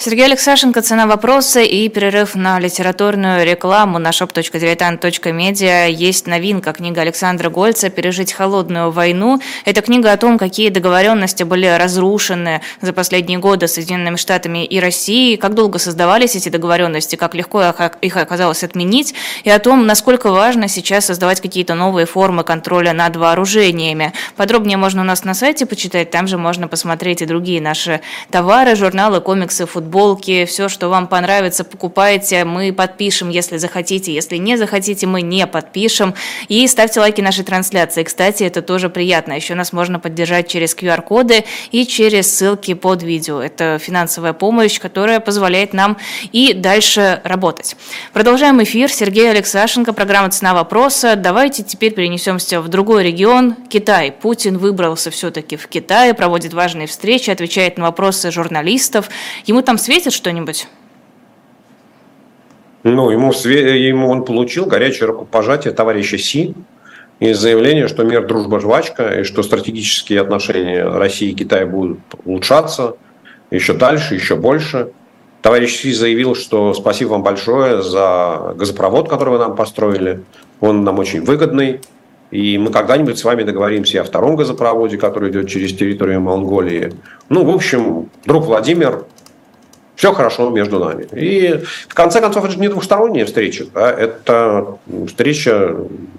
[0.00, 5.90] Сергей Алексашенко, «Цена вопроса» и перерыв на литературную рекламу на shop.diletant.media.
[5.90, 9.40] Есть новинка, книга Александра Гольца «Пережить холодную войну».
[9.64, 15.36] Это книга о том, какие договоренности были разрушены за последние годы Соединенными Штатами и Россией,
[15.36, 20.68] как долго создавались эти договоренности, как легко их оказалось отменить, и о том, насколько важно
[20.68, 24.12] сейчас создавать какие-то новые формы контроля над вооружениями.
[24.36, 28.76] Подробнее можно у нас на сайте почитать, там же можно посмотреть и другие наши товары,
[28.76, 32.44] журналы, комиксы, футбол футболки, все, что вам понравится, покупайте.
[32.44, 34.12] Мы подпишем, если захотите.
[34.12, 36.14] Если не захотите, мы не подпишем.
[36.48, 38.02] И ставьте лайки нашей трансляции.
[38.02, 39.32] Кстати, это тоже приятно.
[39.32, 43.40] Еще нас можно поддержать через QR-коды и через ссылки под видео.
[43.40, 45.96] Это финансовая помощь, которая позволяет нам
[46.32, 47.74] и дальше работать.
[48.12, 48.90] Продолжаем эфир.
[48.90, 51.16] Сергей Алексашенко, программа «Цена вопроса».
[51.16, 54.12] Давайте теперь перенесемся в другой регион, Китай.
[54.12, 59.08] Путин выбрался все-таки в Китай, проводит важные встречи, отвечает на вопросы журналистов.
[59.46, 60.68] Ему там светит что-нибудь?
[62.84, 66.54] Ну, ему, ему он получил горячее рукопожатие товарища Си
[67.20, 72.96] и заявление, что мир, дружба, жвачка, и что стратегические отношения России и Китая будут улучшаться
[73.50, 74.90] еще дальше, еще больше.
[75.42, 80.22] Товарищ Си заявил, что спасибо вам большое за газопровод, который вы нам построили.
[80.60, 81.80] Он нам очень выгодный.
[82.30, 86.92] И мы когда-нибудь с вами договоримся о втором газопроводе, который идет через территорию Монголии.
[87.30, 89.06] Ну, в общем, друг Владимир,
[89.98, 91.06] все хорошо между нами.
[91.12, 95.74] И в конце концов, это же не двухсторонняя встреча, да, это встреча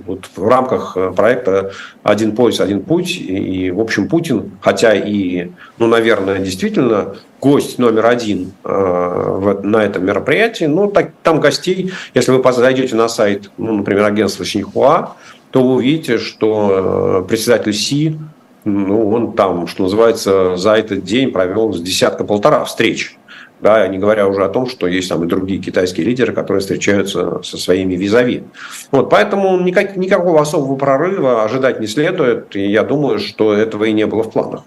[0.06, 1.72] вот в рамках проекта
[2.04, 3.18] «Один пояс, один путь».
[3.18, 10.06] И, в общем, Путин, хотя и, ну, наверное, действительно гость номер один э, на этом
[10.06, 15.16] мероприятии, ну, так, там гостей, если вы зайдете на сайт, ну, например, агентства Синьхуа,
[15.52, 18.18] то вы увидите, что э, председатель Си,
[18.66, 23.16] ну, он там, что называется, за этот день провел с десятка-полтора встреч
[23.62, 27.42] да, не говоря уже о том, что есть там и другие китайские лидеры, которые встречаются
[27.44, 28.44] со своими визави.
[28.92, 33.92] Вот, поэтому никак, никакого особого прорыва ожидать не следует, и я думаю, что этого и
[33.92, 34.64] не было в планах.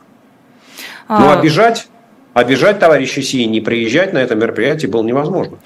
[1.09, 1.38] Но а...
[1.38, 1.88] обижать
[2.35, 5.59] Обижать товарища Си и не приезжать на это мероприятие было невозможно.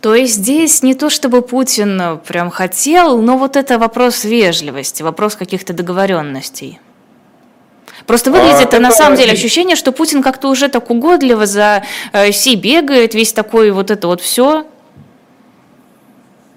[0.00, 5.36] То есть здесь не то, чтобы Путин прям хотел, но вот это вопрос вежливости, вопрос
[5.36, 6.80] каких-то договоренностей.
[8.06, 12.32] Просто выглядит а, на самом деле ощущение, что Путин как-то уже так угодливо за э,
[12.32, 14.66] Си бегает, весь такой вот это вот все.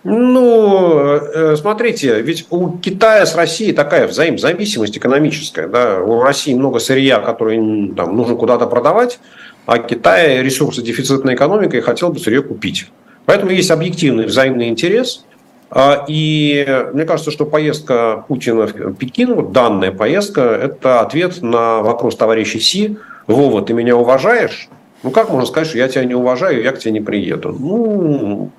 [0.03, 5.67] Ну, э, смотрите, ведь у Китая с Россией такая взаимозависимость экономическая.
[5.67, 5.99] Да?
[5.99, 9.19] У России много сырья, которое там, нужно куда-то продавать,
[9.65, 12.87] а Китай ресурсы дефицитной экономика и хотел бы сырье купить.
[13.25, 15.26] Поэтому есть объективный взаимный интерес– а,
[16.07, 22.15] и мне кажется, что поездка Путина в Пекин, вот данная поездка, это ответ на вопрос
[22.15, 22.97] товарища Си.
[23.27, 24.69] Вова, ты меня уважаешь?
[25.03, 27.55] Ну, как можно сказать, что я тебя не уважаю, я к тебе не приеду?
[27.57, 28.49] Ну,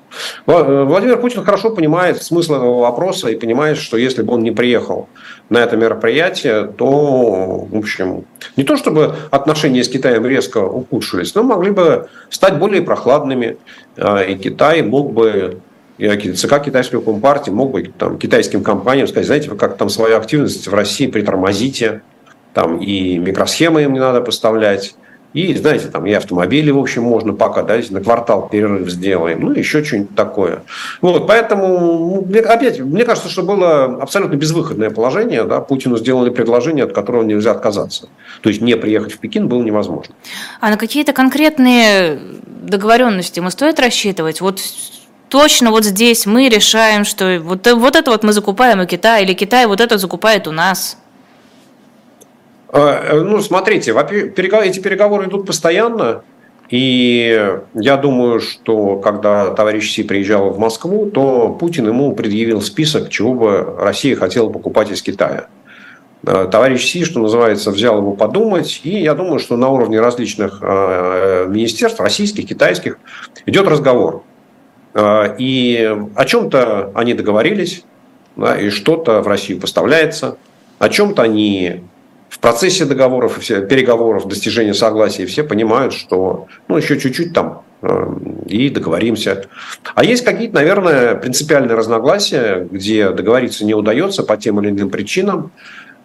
[0.46, 5.08] Владимир Путин хорошо понимает смысл этого вопроса и понимает, что если бы он не приехал
[5.48, 8.24] на это мероприятие, то, в общем,
[8.56, 13.56] не то чтобы отношения с Китаем резко ухудшились, но могли бы стать более прохладными,
[13.96, 15.58] а, и Китай мог бы
[15.98, 20.66] ЦК китайской компартии мог бы там, китайским компаниям сказать, знаете, вы как там свою активность
[20.66, 22.02] в России притормозите,
[22.54, 24.94] там и микросхемы им не надо поставлять,
[25.34, 29.52] и, знаете, там и автомобили, в общем, можно пока, да, на квартал перерыв сделаем, ну,
[29.52, 30.62] еще что-нибудь такое.
[31.02, 36.94] Вот, поэтому, опять, мне кажется, что было абсолютно безвыходное положение, да, Путину сделали предложение, от
[36.94, 38.08] которого нельзя отказаться.
[38.40, 40.14] То есть не приехать в Пекин было невозможно.
[40.60, 44.40] А на какие-то конкретные договоренности мы стоит рассчитывать?
[44.40, 44.60] Вот
[45.28, 49.32] точно вот здесь мы решаем, что вот, вот это вот мы закупаем у Китая, или
[49.34, 50.98] Китай вот это закупает у нас?
[52.70, 56.22] А, ну, смотрите, эти переговоры идут постоянно,
[56.68, 63.08] и я думаю, что когда товарищ Си приезжал в Москву, то Путин ему предъявил список,
[63.08, 65.46] чего бы Россия хотела покупать из Китая.
[66.26, 70.60] А, товарищ Си, что называется, взял его подумать, и я думаю, что на уровне различных
[70.60, 72.98] министерств, российских, китайских,
[73.46, 74.24] идет разговор.
[74.94, 77.84] А, и о чем-то они договорились,
[78.36, 80.36] да, и что-то в Россию поставляется,
[80.78, 81.82] о чем-то они
[82.28, 88.14] в процессе договоров, переговоров, достижения согласия все понимают, что ну, еще чуть-чуть там э,
[88.46, 89.46] и договоримся.
[89.94, 95.52] А есть какие-то, наверное, принципиальные разногласия, где договориться не удается по тем или иным причинам.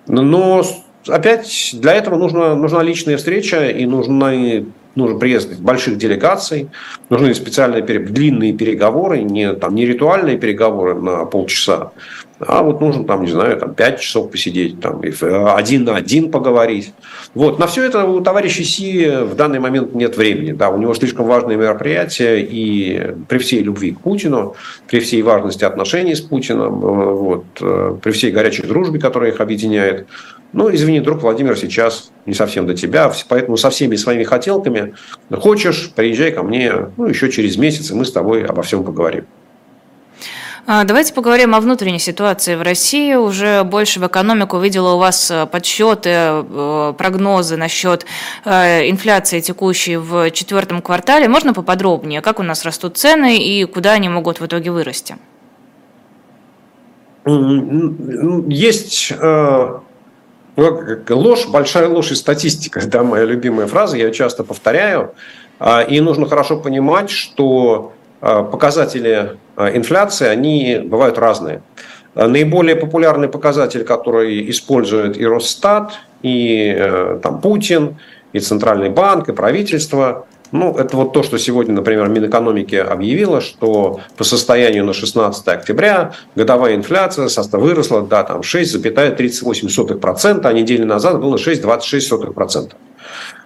[0.07, 0.63] Но
[1.07, 6.69] опять для этого нужна, нужна личная встреча и нужны, нужен приезд больших делегаций,
[7.09, 11.91] нужны специальные длинные переговоры, не, там, не ритуальные переговоры на полчаса,
[12.39, 16.93] а вот нужно там, не знаю, там 5 часов посидеть, там, один на один поговорить.
[17.33, 17.59] Вот.
[17.59, 20.51] На все это у товарища Си в данный момент нет времени.
[20.51, 24.55] Да, у него слишком важное мероприятие, и при всей любви к Путину,
[24.87, 29.39] при всей важности отношений с Путиным, э, вот, э, при всей горячей дружбе, которая их
[29.39, 30.07] объединяет,
[30.53, 34.93] ну, извини, друг Владимир, сейчас не совсем до тебя, поэтому со всеми своими хотелками
[35.31, 39.25] хочешь, приезжай ко мне, ну, еще через месяц, и мы с тобой обо всем поговорим.
[40.65, 43.15] А, давайте поговорим о внутренней ситуации в России.
[43.15, 48.05] Уже больше в экономику видела у вас э, подсчеты, э, прогнозы насчет
[48.45, 51.27] э, инфляции текущей в четвертом квартале.
[51.27, 55.17] Можно поподробнее, как у нас растут цены и куда они могут в итоге вырасти?
[57.25, 59.13] Есть
[60.55, 65.13] ложь, большая ложь и статистика, да, моя любимая фраза, я ее часто повторяю.
[65.59, 71.61] А, и нужно хорошо понимать, что показатели инфляции, они бывают разные.
[72.15, 77.97] Э, наиболее популярный показатель, который использует и Росстат, и э, там, Путин,
[78.33, 84.01] и Центральный банк, и правительство, ну, это вот то, что сегодня, например, Минэкономики объявила, что
[84.15, 91.37] по состоянию на 16 октября годовая инфляция выросла до там, 6,38%, а неделю назад было
[91.37, 92.73] 6,26%.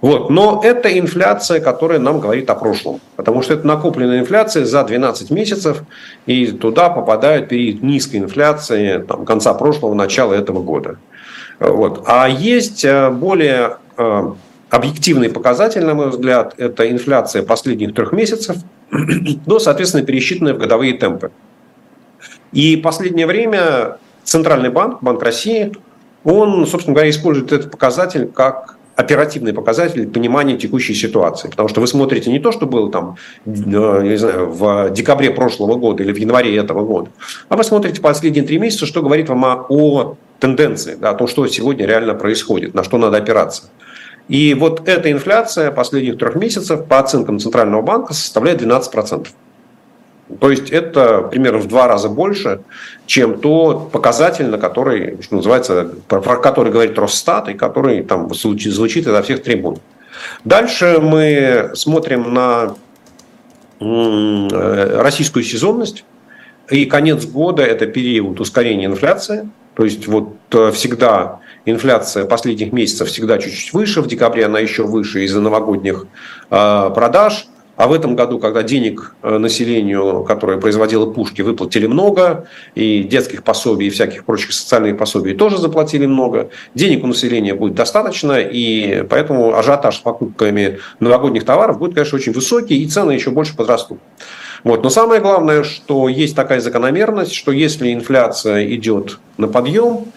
[0.01, 0.29] Вот.
[0.29, 2.99] Но это инфляция, которая нам говорит о прошлом.
[3.15, 5.83] Потому что это накопленная инфляция за 12 месяцев,
[6.25, 10.97] и туда попадают период низкой инфляции там, конца прошлого, начала этого года.
[11.59, 12.03] Вот.
[12.05, 14.31] А есть э, более э,
[14.69, 18.57] объективный показатель, на мой взгляд, это инфляция последних трех месяцев,
[19.45, 21.31] но, соответственно, пересчитанная в годовые темпы.
[22.51, 25.71] И последнее время Центральный банк, Банк России,
[26.23, 31.49] он, собственно говоря, использует этот показатель как оперативный показатель понимания текущей ситуации.
[31.49, 35.75] Потому что вы смотрите не то, что было там, э, не знаю, в декабре прошлого
[35.75, 37.11] года или в январе этого года,
[37.47, 41.27] а вы смотрите последние три месяца, что говорит вам о, о тенденции, да, о том,
[41.27, 43.69] что сегодня реально происходит, на что надо опираться.
[44.29, 49.27] И вот эта инфляция последних трех месяцев по оценкам Центрального банка составляет 12%.
[50.39, 52.61] То есть это примерно в два раза больше,
[53.05, 58.73] чем тот показатель, на который, что называется, про который говорит Росстат и который там звучит,
[58.73, 59.79] звучит изо всех трибун.
[60.43, 62.75] Дальше мы смотрим на
[63.79, 66.03] э, российскую сезонность.
[66.69, 69.49] И конец года– это период ускорения инфляции.
[69.75, 74.83] То есть вот э, всегда инфляция последних месяцев всегда чуть-чуть выше, в декабре она еще
[74.83, 76.05] выше из-за новогодних
[76.49, 82.47] э, продаж– а в этом году, когда денег э, населению, которое производило пушки, выплатили много,
[82.73, 87.75] и детских пособий, и всяких прочих социальных пособий тоже заплатили много, денег у населения будет
[87.75, 93.29] достаточно, и поэтому ажиотаж с покупками новогодних товаров будет, конечно, очень высокий, и цены еще
[93.29, 93.99] больше подрастут.
[94.63, 94.83] Вот.
[94.83, 100.07] Но самое главное, что есть такая закономерность, что если инфляция идет на подъем,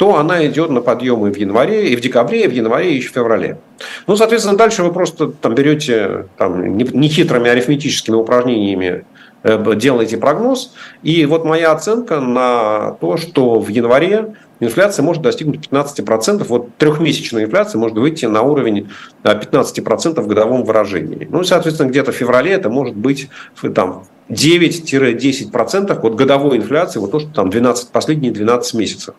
[0.00, 3.10] то она идет на подъемы в январе, и в декабре, и в январе, и в
[3.10, 3.58] феврале.
[4.06, 9.04] Ну, соответственно, дальше вы просто там берете там, нехитрыми арифметическими упражнениями
[9.42, 10.72] э, делаете прогноз.
[11.02, 16.44] И вот моя оценка на то, что в январе инфляция может достигнуть 15%.
[16.48, 18.88] Вот трехмесячная инфляция может выйти на уровень
[19.22, 21.28] 15% в годовом выражении.
[21.30, 23.28] Ну, соответственно, где-то в феврале это может быть
[23.74, 29.14] там, 9-10% от годовой инфляции, вот то, что там 12, последние 12 месяцев.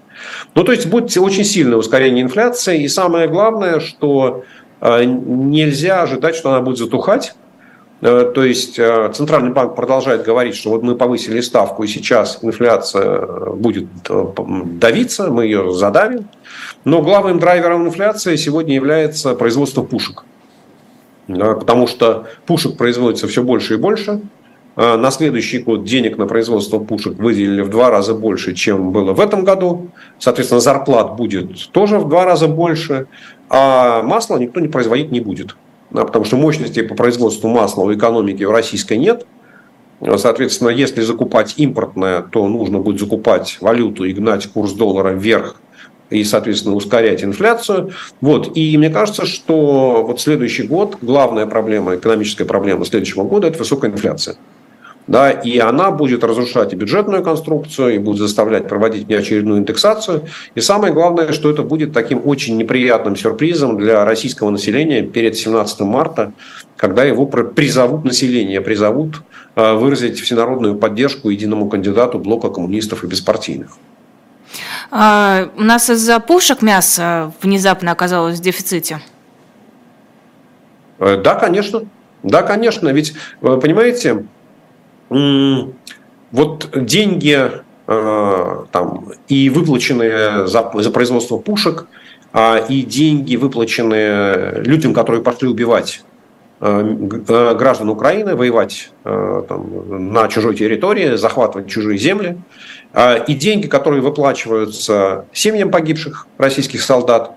[0.56, 2.84] Ну, то есть будет очень сильное ускорение инфляции.
[2.84, 4.44] И самое главное, что
[4.80, 7.36] э, нельзя ожидать, что она будет затухать.
[8.00, 12.40] Э, то есть э, Центральный банк продолжает говорить, что вот мы повысили ставку, и сейчас
[12.42, 16.30] инфляция будет давиться, мы ее задавим.
[16.86, 20.24] Но главным драйвером инфляции сегодня является производство пушек.
[21.28, 24.22] Потому что пушек производится все больше и больше.
[24.76, 29.14] А, на следующий год денег на производство пушек выделили в два раза больше, чем было
[29.14, 29.90] в этом году.
[30.20, 33.08] Соответственно, зарплат будет тоже в два раза больше.
[33.50, 35.56] А масла никто не производить не будет.
[35.90, 39.26] Потому что мощности по производству масла в экономике в российской нет.
[40.18, 45.58] Соответственно, если закупать импортное, то нужно будет закупать валюту и гнать курс доллара вверх
[46.10, 47.92] и, соответственно, ускорять инфляцию.
[48.20, 48.56] Вот.
[48.56, 53.92] И мне кажется, что вот следующий год, главная проблема, экономическая проблема следующего года– это высокая
[53.92, 54.38] инфляция.
[55.12, 60.24] Да, и она будет разрушать и бюджетную конструкцию, и будет заставлять проводить неочередную индексацию.
[60.56, 65.82] И самое главное, что это будет таким очень неприятным сюрпризом для российского населения перед 17
[65.82, 66.32] марта,
[66.78, 69.22] когда его призовут, население призовут
[69.58, 73.78] э, выразить всенародную поддержку единому кандидату блока коммунистов и беспартийных.
[74.92, 79.02] А, у нас из-за пушек мясо внезапно оказалось в дефиците?
[81.00, 81.82] Э, да, конечно.
[82.24, 82.88] Да, конечно.
[82.90, 84.26] Ведь, вы понимаете,
[86.32, 87.52] вот деньги
[87.88, 91.88] э, там, и выплаченные за, за производство пушек,
[92.34, 96.04] а, и деньги, выплаченные людям, которые пошли убивать
[96.62, 96.96] э,
[97.28, 102.38] э, граждан Украины, воевать там, на чужой территории, захватывать чужие земли,
[102.94, 107.36] а, и деньги, которые выплачиваются семьям погибших российских солдат,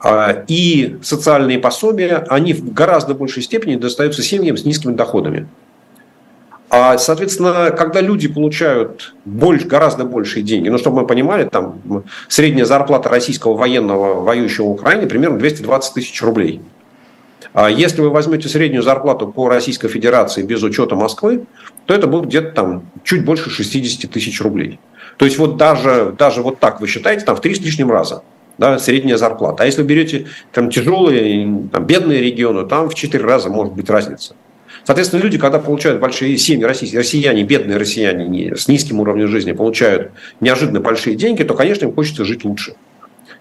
[0.00, 5.48] а, и социальные пособия, они в гораздо большей степени достаются семьям с низкими доходами.
[6.68, 11.80] А, соответственно, когда люди получают больше, гораздо большие деньги, ну, чтобы мы понимали, там
[12.28, 16.60] средняя зарплата российского военного, воюющего в Украине, примерно 220 тысяч рублей.
[17.52, 21.46] А если вы возьмете среднюю зарплату по Российской Федерации без учета Москвы,
[21.86, 24.80] то это будет где-то там чуть больше 60 тысяч рублей.
[25.16, 28.22] То есть вот даже, даже вот так вы считаете, там в три с лишним раза
[28.58, 29.62] да, средняя зарплата.
[29.62, 34.34] А если берете там тяжелые, там, бедные регионы, там в четыре раза может быть разница.
[34.86, 39.50] Соответственно, люди, когда получают большие семьи, российские, россияне, бедные россияне не, с низким уровнем жизни,
[39.50, 42.76] получают неожиданно большие деньги, то, конечно, им хочется жить лучше.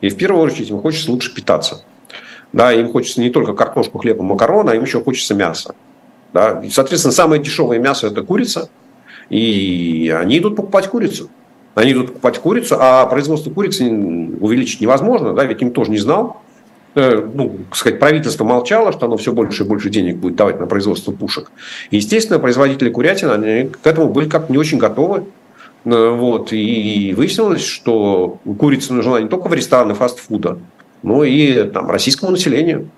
[0.02, 1.86] И в первую очередь им хочется лучше питаться.
[2.52, 5.76] Да, им хочется не только картошку, хлеба, макарона, им еще хочется мяса.
[6.34, 6.64] Да.
[6.72, 8.70] Соответственно, самое дешевое мясо– это курица.
[9.30, 11.30] И они идут покупать курицу.
[11.76, 16.42] Они идут покупать курицу, а производство курицы увеличить невозможно, да, ведь им тоже не знал.
[16.96, 20.66] Э, ну, сказать, правительство молчало, что оно все больше и больше денег будет давать на
[20.66, 21.52] производство пушек.
[21.92, 25.26] И, естественно, производители курятины они к этому были как-то не очень готовы.
[25.84, 26.54] Э, вот.
[26.54, 30.58] И выяснилось, что курица нужна не только в рестораны фастфуда,
[31.04, 32.90] но и там, российскому населению.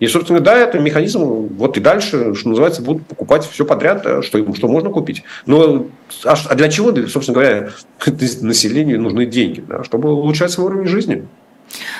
[0.00, 4.20] И, собственно, да, это механизм, вот и дальше, что называется, будут покупать все подряд, э,
[4.20, 5.22] что, что можно купить.
[5.46, 5.86] Но
[6.26, 7.70] а, а для чего, собственно говоря,
[8.42, 9.64] населению нужны деньги?
[9.66, 11.26] Да, чтобы улучшать свой уровень жизни.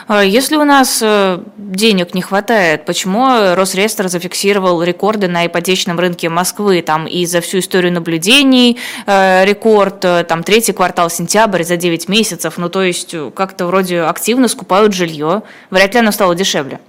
[0.07, 6.29] А если у нас э, денег не хватает, почему Росреестр зафиксировал рекорды на ипотечном рынке
[6.29, 6.83] Москвы?
[6.83, 12.09] Там и за всю историю наблюдений э, рекорд, э, там третий квартал сентябрь за 9
[12.09, 12.55] месяцев.
[12.57, 15.43] Ну, то есть как-то вроде активно скупают жилье.
[15.71, 16.81] Вряд ли оно стало дешевле.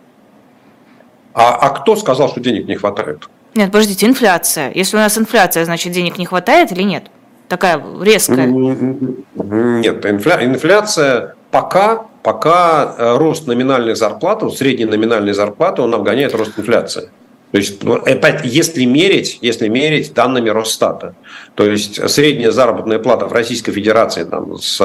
[1.33, 3.29] А, а кто сказал, что денег не хватает?
[3.55, 4.71] Нет, подождите, инфляция.
[4.73, 7.05] Если у нас инфляция, значит денег не хватает или нет?
[7.47, 8.45] Такая резкая.
[8.45, 10.45] Нет, инфля...
[10.45, 17.09] инфляция пока, пока э, рост номинальной зарплаты, средней номинальной зарплаты, он обгоняет рост инфляции.
[17.51, 18.03] То есть, ну,
[18.43, 21.15] если мерить, если мерить данными Росстата,
[21.55, 24.81] то есть средняя заработная плата в Российской Федерации там, с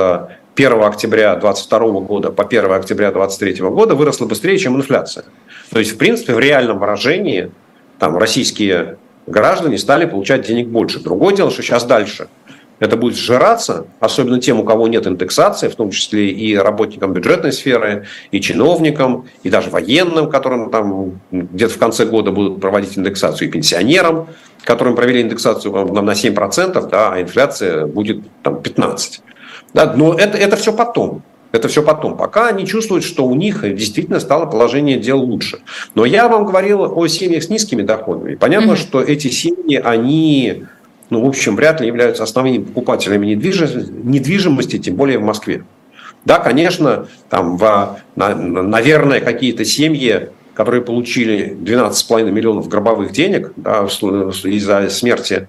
[0.55, 5.25] 1 октября 2022 года по 1 октября 2023 года выросла быстрее, чем инфляция.
[5.71, 7.51] То есть, в принципе, в реальном выражении
[7.99, 11.01] там, российские граждане стали получать денег больше.
[11.01, 12.29] Другое дело, что сейчас дальше–
[12.83, 17.53] это будет сжираться, особенно тем, у кого нет индексации, в том числе и работникам бюджетной
[17.53, 23.49] сферы, и чиновникам, и даже военным, которым там где-то в конце года будут проводить индексацию,
[23.49, 24.27] и пенсионерам,
[24.65, 29.21] которым провели индексацию на 7%, да, а инфляция будет там 15%.
[29.75, 31.23] Да, но это, это все потом.
[31.53, 32.17] Это все потом.
[32.17, 35.61] Пока они чувствуют, что у них действительно стало положение дел лучше.
[35.95, 38.35] Но я вам говорил о семьях с низкими доходами.
[38.35, 38.77] Понятно, mm-hmm.
[38.77, 40.65] что эти семьи, они
[41.13, 45.63] ну, в общем, вряд ли являются основными покупателями недвижимости, тем более в Москве.
[46.25, 53.85] Да, конечно, там, в, на, наверное, какие-то семьи, которые получили 12,5 миллионов гробовых денег да,
[53.85, 55.49] из-за смерти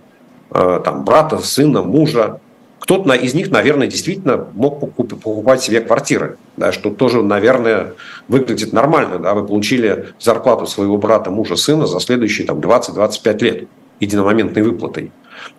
[0.52, 2.42] э, там, брата, сына, мужа,
[2.80, 7.94] кто-то из них, наверное, действительно мог покупать себе квартиры, да, что тоже, наверное,
[8.28, 9.20] выглядит нормально.
[9.20, 13.68] Да, вы получили зарплату своего брата, мужа, сына за следующие там, 20-25 лет
[14.02, 15.14] единомоментной выплатой.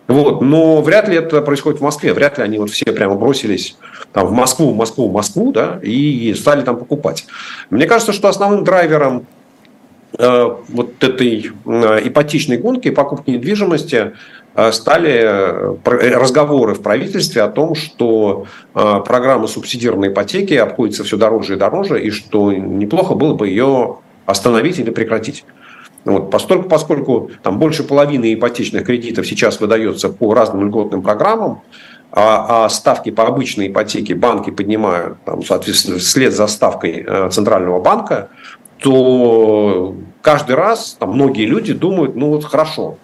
[0.07, 0.41] Вот.
[0.41, 2.13] Но вряд ли это происходит в Москве.
[2.13, 3.75] Вряд ли они вот все прямо бросились
[4.13, 7.25] там, в Москву, в Москву, в Москву, да, и стали там покупать.
[7.69, 9.25] Мне кажется, что основным драйвером
[10.17, 14.13] э, вот этой э, ипотечной гонки, покупки недвижимости
[14.55, 15.75] э, стали э,
[16.15, 22.01] разговоры в правительстве о том, что э, программа субсидированной ипотеки обходится все дороже и дороже,
[22.01, 25.45] и что неплохо было бы ее остановить или прекратить.
[26.05, 31.61] Вот, поскольку, поскольку там больше половины ипотечных кредитов сейчас выдается по разным льготным программам,
[32.11, 37.81] а, а ставки по обычной ипотеке банки поднимают, там, соответственно, вслед за ставкой э, Центрального
[37.81, 38.29] банка,
[38.77, 42.99] то каждый раз там, многие люди думают, ну вот хорошо,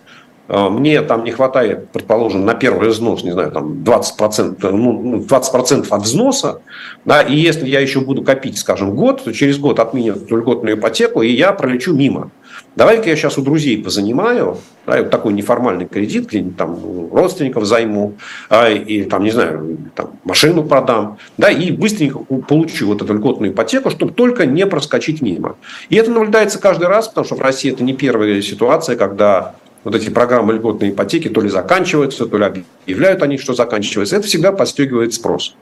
[0.48, 5.88] э, мне там не хватает, предположим, на первый взнос, не знаю, там 20%, ну, 20%
[5.90, 6.62] ну, от взноса,
[7.04, 11.24] да, и если я еще буду копить, скажем, год, то через год отменят льготную ипотеку,
[11.24, 12.30] и я пролечу мимо.
[12.76, 14.58] Давай-ка я сейчас у друзей позанимаю,
[14.88, 18.14] да, вот такой неформальный кредит, где-нибудь там родственников займу,
[18.50, 23.52] а, и там, не знаю, там, машину продам, да, и быстренько получу вот эту льготную
[23.52, 25.58] ипотеку, чтобы только не проскочить мимо.
[25.90, 29.94] И это наблюдается каждый раз, потому что в России это не первая ситуация, когда вот
[29.94, 34.16] эти программы льготной ипотеки то ли заканчиваются, то ли объявляют они, что заканчиваются.
[34.16, 35.56] Это всегда подстегивает спрос.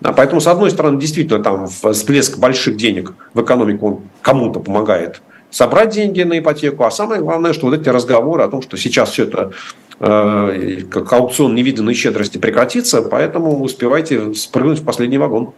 [0.00, 5.22] Да, поэтому, с одной стороны, действительно, там всплеск больших денег в экономику он кому-то помогает
[5.52, 9.10] собрать деньги на ипотеку, а самое главное, что вот эти разговоры о том, что сейчас
[9.10, 9.52] все это
[10.00, 15.52] э, как аукцион невиданной щедрости прекратится, поэтому успевайте спрыгнуть в последний вагон.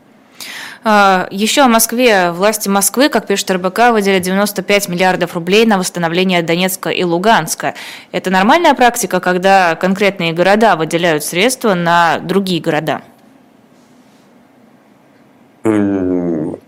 [0.87, 2.31] А, Еще о Москве.
[2.33, 7.75] Власти Москвы, как пишет РБК, выделят 95 миллиардов рублей на восстановление Донецка и Луганска.
[8.13, 13.01] Это нормальная практика, когда конкретные города выделяют средства на другие города?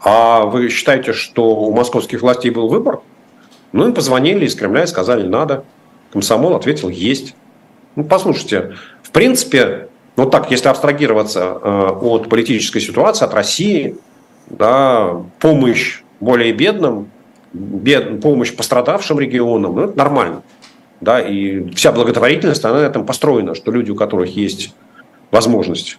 [0.00, 3.00] А вы считаете, что у московских властей был выбор?
[3.76, 5.64] Ну, им позвонили из Кремля и сказали, надо.
[6.10, 7.34] Комсомол ответил, есть.
[7.94, 13.96] Ну, послушайте, в принципе, вот так, если абстрагироваться э, от политической ситуации, от России,
[14.48, 17.10] да, помощь более бедным,
[17.52, 20.42] бед, помощь пострадавшим регионам, ну, это нормально.
[21.02, 24.74] Да, и вся благотворительность, она на этом построена, что люди, у которых есть
[25.30, 25.98] возможность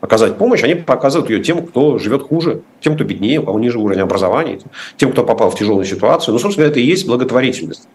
[0.00, 3.78] оказать помощь, они показывают ее тем, кто живет хуже, тем, кто беднее, у кого ниже
[3.78, 4.60] уровень образования,
[4.96, 6.32] тем, кто попал в тяжелую ситуацию.
[6.32, 7.88] Ну, собственно, это и есть благотворительность.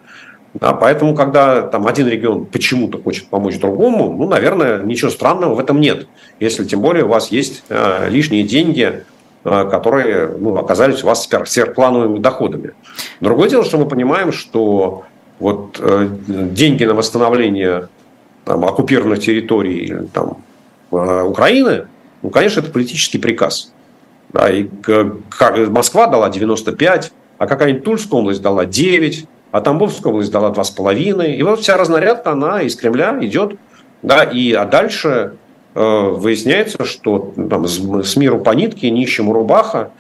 [0.54, 5.60] Да, поэтому, когда там один регион почему-то хочет помочь другому, ну, наверное, ничего странного в
[5.60, 6.08] этом нет.
[6.40, 9.04] Если тем более у вас есть э, лишние деньги,
[9.44, 12.72] э, которые ну, оказались у вас сверхплановыми доходами.
[13.20, 15.04] Другое дело, что мы понимаем, что
[15.40, 17.90] вот э, деньги на восстановление
[18.46, 20.38] там, оккупированных территорий там,
[20.92, 21.88] э, Украины
[22.26, 23.72] ну, конечно, это политический приказ.
[24.34, 24.68] Да, и
[25.30, 31.36] как Москва дала 95, а какая-нибудь Тульская область дала 9, а Тамбовская область дала 2,5.
[31.36, 33.60] И вот вся разнарядка, она из Кремля идет.
[34.02, 35.36] Да, и, а дальше
[35.76, 39.92] э, выясняется, что там, с, с миру по нитке, нищему рубаха,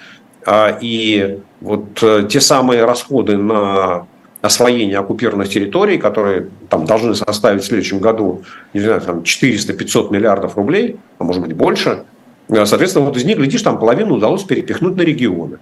[0.47, 4.07] э, и вот э, те самые расходы на
[4.41, 8.41] освоение оккупированных территорий, которые там должны составить в следующем году,
[8.73, 12.03] не знаю, там 400-500 миллиардов рублей, а может быть больше–
[12.49, 15.57] соответственно, вот из них, глядишь, там половину удалось перепихнуть на регионы.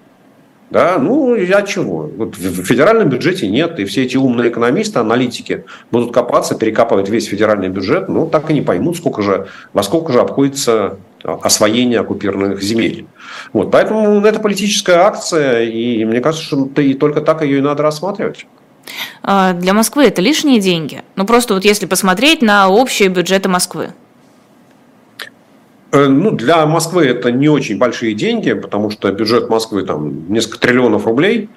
[0.70, 2.10] Да, ну, я чего?
[2.18, 7.28] Вот в федеральном бюджете нет, и все эти умные экономисты, аналитики будут копаться, перекапывать весь
[7.28, 12.62] федеральный бюджет, ну, так и не поймут, сколько же, во сколько же обходится освоение оккупированных
[12.64, 13.06] земель.
[13.54, 17.84] Вот, поэтому это политическая акция, и мне кажется, что и только так ее и надо
[17.84, 18.48] рассматривать.
[19.22, 21.04] А, для Москвы это лишние деньги?
[21.16, 23.94] Ну, просто вот если посмотреть на общие бюджеты Москвы.
[25.94, 30.60] Э, ну, для Москвы это не очень большие деньги, потому что бюджет Москвы там несколько
[30.60, 31.50] триллионов рублей.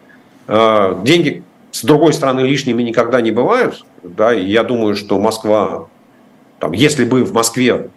[0.47, 3.85] Э, деньги, с другой стороны, лишними никогда не бывают.
[4.03, 5.87] Да, и я думаю, что Москва,
[6.61, 7.89] там, если бы в Москве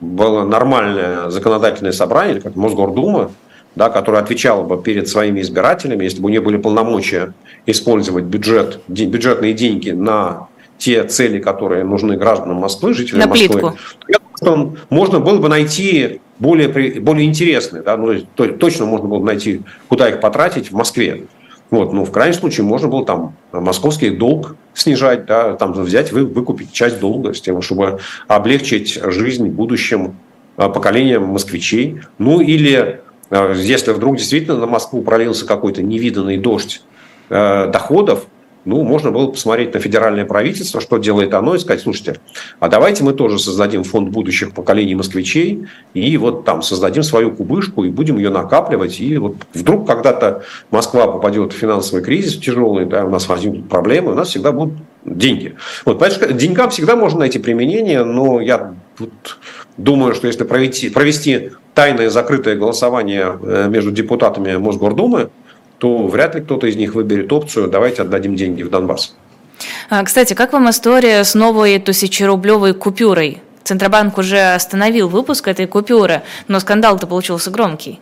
[0.00, 3.30] было нормальное законодательное собрание, как Мосгордума,
[3.76, 7.34] да, которая отвечала бы перед своими избирателями, если бы у нее были полномочия
[7.66, 13.76] использовать бюджет, бюджетные деньги на те цели, которые нужны гражданам Москвы, жителям на Москвы, плитку.
[14.08, 16.68] я что можно было бы найти более,
[17.00, 21.24] более интересные, да, ну, то, точно можно было бы найти, куда их потратить в Москве.
[21.70, 26.26] Вот, ну, в крайнем случае можно было там московский долг снижать, да, там взять, вы,
[26.26, 30.16] выкупить часть долга с тем, чтобы облегчить жизнь будущим
[30.56, 32.00] а, поколениям москвичей.
[32.18, 36.82] Ну, или а, если вдруг действительно на Москву пролился какой-то невиданный дождь
[37.30, 38.26] э, доходов,
[38.64, 42.20] ну, можно было посмотреть на федеральное правительство, что делает оно, и сказать, слушайте,
[42.60, 47.84] а давайте мы тоже создадим фонд будущих поколений москвичей, и вот там создадим свою кубышку,
[47.84, 53.04] и будем ее накапливать, и вот вдруг когда-то Москва попадет в финансовый кризис тяжелый, да,
[53.04, 55.56] у нас возникнут проблемы, у нас всегда будут деньги.
[55.84, 59.38] Вот, понимаешь, деньгам всегда можно найти применение, но я тут
[59.76, 65.30] думаю, что если провести, провести тайное закрытое голосование э, между депутатами Мосгордумы,
[65.82, 69.16] то вряд ли кто-то из них выберет опцию «давайте отдадим деньги в Донбасс».
[69.90, 73.42] А, кстати, как вам история с новой тысячерублевой купюрой?
[73.64, 77.98] Центробанк уже остановил выпуск этой купюры, но скандал-то получился громкий.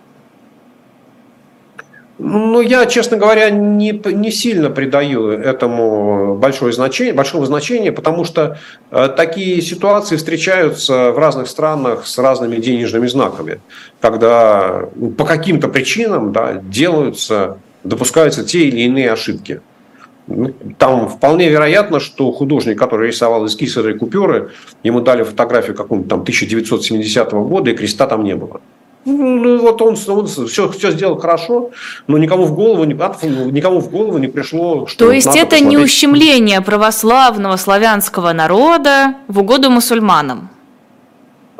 [2.18, 8.58] Ну, я, честно говоря, не, не сильно придаю этому большое значение, большого значения, потому что
[8.90, 13.62] э, такие ситуации встречаются в разных странах с разными денежными знаками,
[14.02, 19.60] когда ну, по каким-то причинам да, делаются допускаются те или иные ошибки.
[20.26, 24.50] Ну, там вполне вероятно, что художник, который рисовал эскиз этой купюры,
[24.84, 28.60] ему дали фотографию какого-нибудь там 1970 года, и креста там не было.
[29.06, 31.70] Ну, вот он, он все, все сделал хорошо,
[32.06, 35.68] но никому в голову не, никому в голову не пришло, что То есть это посмотреть...
[35.68, 40.50] не ущемление православного славянского народа в угоду мусульманам?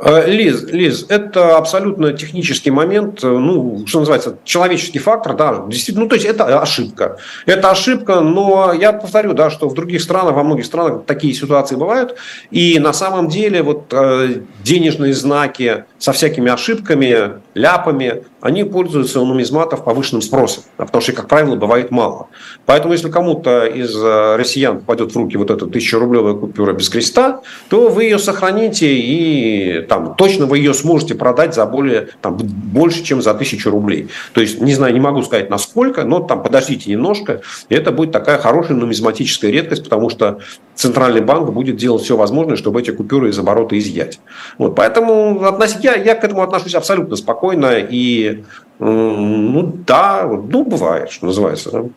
[0.03, 6.05] Э, Лиз, Лиз, это абсолютно технический момент, э, ну, что называется, человеческий фактор, да, действительно,
[6.05, 7.19] ну, то есть это ошибка.
[7.45, 11.77] Это ошибка, но я повторю, да, что в других странах, во многих странах такие ситуации
[11.77, 12.17] бывают,
[12.51, 19.27] и на самом деле вот э, денежные знаки со всякими ошибками, ляпами, они пользуются у
[19.27, 22.29] нумизматов повышенным спросом, потому что, как правило, бывает мало.
[22.67, 27.43] Поэтому, если кому-то из э, россиян попадет в руки вот эта тысячерублевая купюра без креста,
[27.69, 33.03] то вы ее сохраните и там, точно вы ее сможете продать за более, там, больше,
[33.03, 34.09] чем за тысячу рублей.
[34.33, 38.13] То есть, не знаю, не могу сказать насколько, но там подождите немножко, и это будет
[38.13, 40.41] такая хорошая нумизматическая редкость, потому что
[40.81, 44.19] Центральный банк будет делать все возможное, чтобы эти купюры из оборота изъять.
[44.57, 45.39] Вот, поэтому
[45.83, 47.41] я, я к этому отношусь абсолютно спокойно
[47.79, 48.45] и
[48.79, 51.91] ну да, ну бывает, что называется.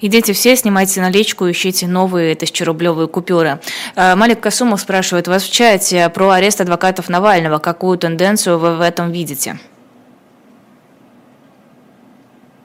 [0.00, 3.58] Идите все, снимайте наличку, ищите новые тысячерублевые купюры.
[3.94, 7.58] Э, Малик Касумов спрашивает вас в чате про арест адвокатов Навального.
[7.58, 9.58] Какую тенденцию вы в этом видите?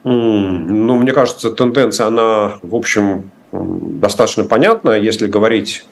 [0.03, 4.91] Ну, мне кажется, тенденция, она, в общем, достаточно понятна.
[4.91, 5.85] Если говорить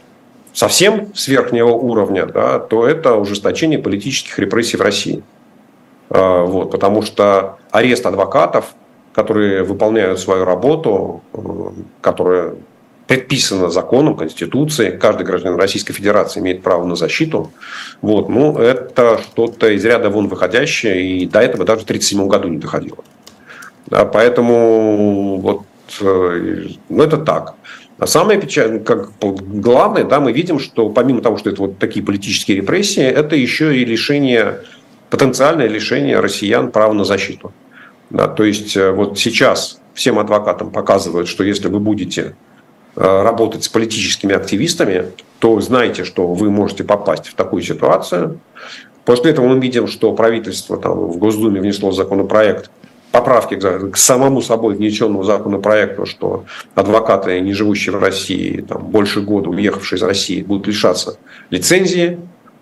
[0.53, 5.23] совсем с верхнего уровня, да, то это ужесточение политических репрессий в России.
[6.09, 8.73] А, вот, потому что арест адвокатов,
[9.13, 11.39] которые выполняют свою работу, э,
[12.01, 12.55] которая
[13.07, 17.51] предписана законом, Конституцией, каждый гражданин Российской Федерации имеет право на защиту,
[18.01, 22.47] вот, ну, это что-то из ряда вон выходящее, и до этого даже в 1937 году
[22.49, 23.03] не доходило.
[23.87, 25.63] Да, поэтому вот,
[26.01, 27.55] э, ну, это так.
[27.97, 32.05] А самое печальное, как главное, да, мы видим, что помимо того, что это вот такие
[32.05, 34.61] политические репрессии, это еще и лишение
[35.09, 37.51] потенциальное лишение россиян права на защиту.
[38.09, 42.35] Да, то есть э, вот сейчас всем адвокатам показывают, что если вы будете
[42.95, 45.05] э, работать с политическими активистами,
[45.39, 48.39] то знайте, что вы можете попасть в такую ситуацию.
[49.05, 52.71] После этого мы видим, что правительство там, в Госдуме внесло законопроект
[53.11, 56.45] поправки к, самому собой внесенному законопроекту, что
[56.75, 61.17] адвокаты, не живущие в России, там, больше года уехавшие из России, будут лишаться
[61.49, 62.19] лицензии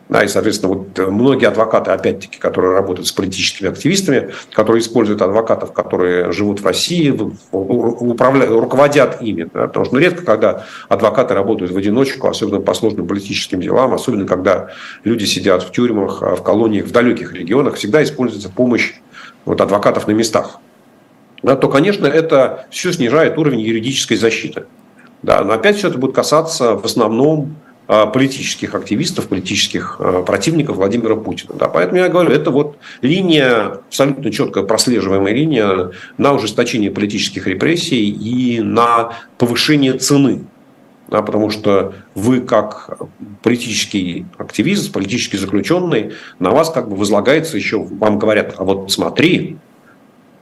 [0.10, 5.22] да, и, соответственно, вот э, многие адвокаты, опять-таки, которые работают с политическими активистами, которые используют
[5.22, 7.10] адвокатов, которые живут в России,
[7.52, 9.50] управляют, руководят ими.
[9.54, 13.94] Да, потому что ну, редко, когда адвокаты работают в одиночку, особенно по сложным политическим делам,
[13.94, 14.70] особенно когда
[15.04, 18.94] люди сидят в тюрьмах, а в колониях, в далеких регионах, всегда используется помощь
[19.44, 20.60] вот, адвокатов на местах.
[21.44, 24.66] Да, то, конечно, это все снижает уровень юридической защиты.
[25.22, 31.16] Да, но опять все это будет касаться в основном политических активистов, политических э, противников Владимира
[31.16, 31.54] Путина.
[31.56, 38.10] Да, поэтому я говорю, это вот линия, абсолютно четко прослеживаемая линия на ужесточение политических репрессий
[38.10, 40.42] и на повышение цены.
[41.08, 43.00] Да, потому что вы как
[43.42, 49.58] политический активист, политический заключенный, на вас как бы возлагается еще, вам говорят, а вот смотри,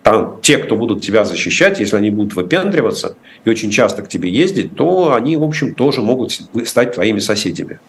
[0.06, 4.30] там те, кто будут тебя защищать, если они будут выпендриваться и очень часто к тебе
[4.30, 6.32] ездить, то они, в общем, тоже могут
[6.66, 7.80] стать твоими соседями.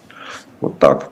[0.63, 1.11] Вот так.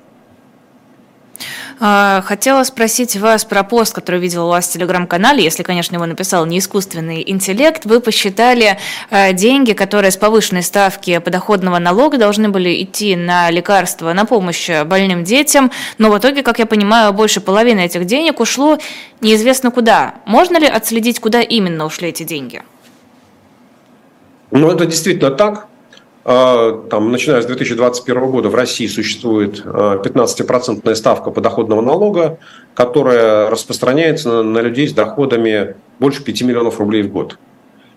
[1.80, 6.06] А, хотела спросить вас про пост, который видела у вас в телеграм-канале, если, конечно, его
[6.06, 7.84] написал не искусственный интеллект.
[7.84, 8.78] Вы посчитали
[9.10, 14.70] а, деньги, которые с повышенной ставки подоходного налога должны были идти на лекарства, на помощь
[14.84, 18.78] больным детям, но в итоге, как я понимаю, больше половины этих денег ушло
[19.20, 20.14] неизвестно куда.
[20.26, 22.62] Можно ли отследить, куда именно ушли эти деньги?
[24.50, 25.66] Ну, это действительно так.
[26.26, 32.38] А, там, начиная с 2021 года в России существует 15% а, ставка подоходного налога,
[32.72, 37.38] которая распространяется на людей с доходами больше 5 миллионов рублей в год.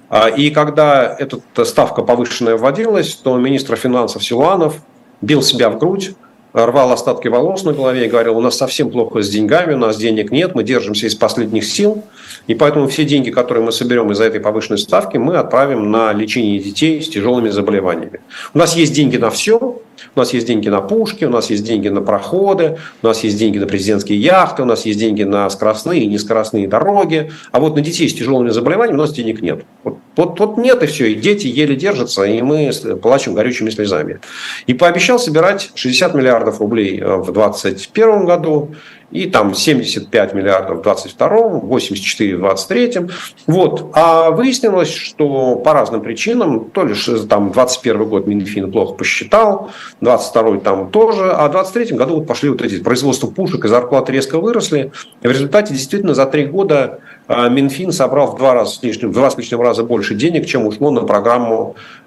[0.10, 4.82] А, и когда эта ставка повышенная вводилась, то министр финансов Силуанов
[5.22, 6.12] бил себя в грудь,
[6.52, 9.96] рвал остатки волос на голове и говорил, у нас совсем плохо с деньгами, у нас
[9.96, 12.04] денег нет, мы держимся из последних сил–
[12.48, 16.60] и поэтому все деньги, которые мы соберем из-за этой повышенной ставки, мы отправим на лечение
[16.60, 18.22] детей с тяжелыми заболеваниями.
[18.54, 19.82] У нас есть деньги на все.
[20.16, 23.38] У нас есть деньги на пушки, у нас есть деньги на проходы, у нас есть
[23.38, 27.32] деньги на президентские яхты, у нас есть деньги на скоростные и нескоростные дороги.
[27.52, 29.66] А вот на детей с тяжелыми заболеваниями у нас денег нет.
[29.84, 31.12] Вот, вот, вот нет и все.
[31.12, 32.72] И дети еле держатся, и мы
[33.02, 34.20] плачем горючими слезами.
[34.68, 38.76] И пообещал собирать 60 миллиардов рублей э, в 2021 году
[39.12, 43.00] и там 75 миллиардов в 22 84 в 23
[43.48, 43.92] Вот.
[43.94, 50.60] А выяснилось, что по разным причинам, то лишь там 21 год Минфин плохо посчитал, 22
[50.60, 54.40] там тоже, а в 23 году вот пошли вот эти производства пушек и зарплаты резко
[54.40, 54.92] выросли.
[55.22, 59.30] И в результате действительно за три года а, Минфин собрал в два раза в два
[59.30, 61.76] с лишним раза больше денег, чем ушло на программу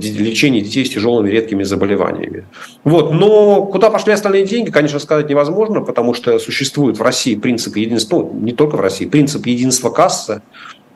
[0.00, 2.44] лечения детей с тяжелыми редкими заболеваниями.
[2.84, 3.12] Вот.
[3.12, 8.18] Но куда пошли остальные деньги, конечно, сказать невозможно, потому что существует в России принцип единства,
[8.18, 10.42] ну, не только в России, принцип единства кассы,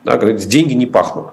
[0.03, 1.27] да, деньги не пахнут.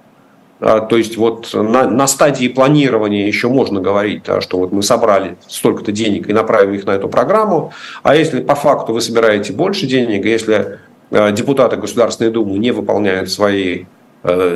[0.61, 4.83] А, то есть вот на, на стадии планирования еще можно говорить, да, что вот мы
[4.83, 9.53] собрали столько-то денег и направим их на эту программу, а если по факту вы собираете
[9.53, 10.79] больше денег, если
[11.11, 13.85] Э, депутаты Государственной Думы не выполняют свои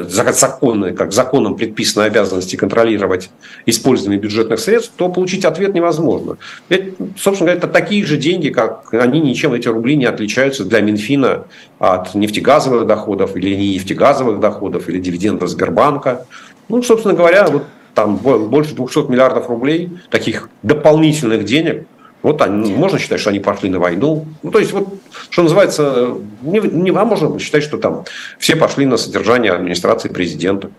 [0.09, 3.31] законные, как законом предписанные обязанности контролировать
[3.67, 6.37] использование бюджетных средств, то получить ответ невозможно.
[6.69, 10.81] Это, собственно говоря, это такие же деньги, как они ничем, эти рубли не отличаются для
[10.81, 11.45] Минфина
[11.79, 16.27] от нефтегазовых доходов или не нефтегазовых доходов или дивидендов Сбербанка.
[16.69, 17.65] Ну, собственно говоря, вот
[17.95, 21.87] там больше 200 миллиардов рублей таких дополнительных денег–
[22.23, 24.27] вот они, ну, можно считать, что они пошли на войну.
[24.43, 24.89] Ну, то есть, вот,
[25.31, 28.05] что называется, не, не, а можно считать, что там
[28.39, 30.71] все пошли на содержание администрации президента.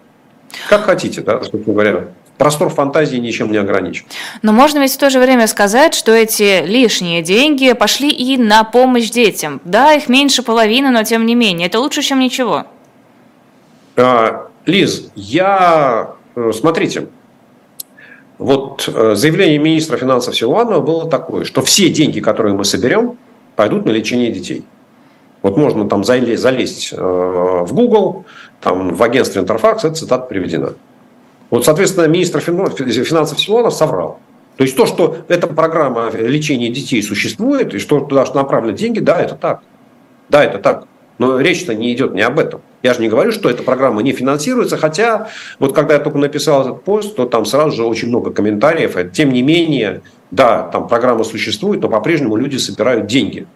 [0.70, 2.08] Как хотите, да, собственно говоря.
[2.38, 4.06] Простор фантазии ничем не ограничен.
[4.42, 8.64] Но можно ведь в то же время сказать, что эти лишние деньги пошли и на
[8.64, 9.62] помощь детям.
[9.66, 11.68] Да, их меньше половины, но тем не менее.
[11.68, 12.66] Это лучше, чем ничего.
[13.96, 16.14] А, Лиз, я...
[16.36, 17.08] Э, смотрите,
[18.44, 23.18] вот э, заявление министра финансов Силуанова было такое, что все деньги, которые мы соберем,
[23.56, 24.66] пойдут на лечение детей.
[25.42, 28.26] Вот можно там залезть, э, в Google,
[28.60, 30.74] там в агентстве Интерфакс, эта цитата приведена.
[31.52, 34.20] Вот, соответственно, министр финансов Силуанов соврал.
[34.58, 39.22] То есть то, что эта программа лечения детей существует, и что туда направлены деньги, да,
[39.22, 39.62] это так.
[40.28, 40.86] Да, это так.
[41.18, 42.62] Но речь-то не идет не об этом.
[42.84, 46.62] Я же не говорю, что эта программа не финансируется, хотя вот когда я только написал
[46.62, 48.98] этот пост, то там сразу же очень много комментариев.
[49.14, 53.48] Тем не менее, да, там программа существует, но по-прежнему люди собирают деньги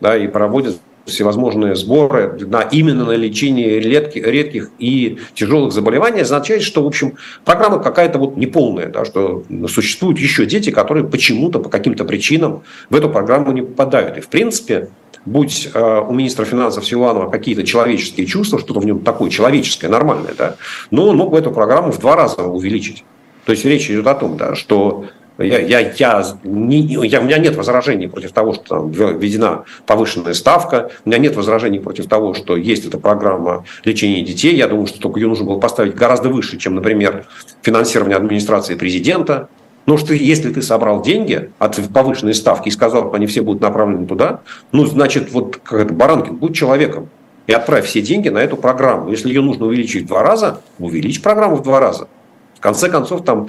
[0.00, 6.62] да, и проводят всевозможные сборы на, именно на лечение редких, редких и тяжелых заболеваний, означает,
[6.62, 7.14] что, в общем,
[7.44, 12.96] программа какая-то вот неполная, да, что существуют еще дети, которые почему-то, по каким-то причинам в
[12.96, 14.18] эту программу не попадают.
[14.18, 14.90] И, в принципе,
[15.24, 20.34] будь э, у министра финансов Силуанова какие-то человеческие чувства, что-то в нем такое человеческое, нормальное,
[20.36, 20.56] да,
[20.90, 23.04] но он мог бы эту программу в два раза увеличить.
[23.44, 25.06] То есть речь идет о том, да, что
[25.38, 30.34] я, я, я, не, я, у меня нет возражений против того, что там введена повышенная
[30.34, 30.90] ставка.
[31.04, 34.54] У меня нет возражений против того, что есть эта программа лечения детей.
[34.54, 37.26] Я думаю, что только ее нужно было поставить гораздо выше, чем, например,
[37.62, 39.48] финансирование администрации президента.
[39.86, 43.62] Но что если ты собрал деньги от повышенной ставки и сказал, что они все будут
[43.62, 47.08] направлены туда, ну, значит, вот как это, Баранкин, будь человеком
[47.46, 49.10] и отправь все деньги на эту программу.
[49.10, 52.08] Если ее нужно увеличить в два раза, увеличь программу в два раза.
[52.54, 53.48] В конце концов, там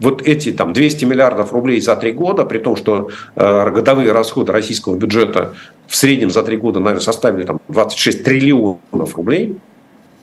[0.00, 4.52] вот эти там, 200 миллиардов рублей за три года, при том, что э, годовые расходы
[4.52, 5.52] российского бюджета
[5.86, 9.58] в среднем за три года, наверное, составили там, 26 триллионов рублей,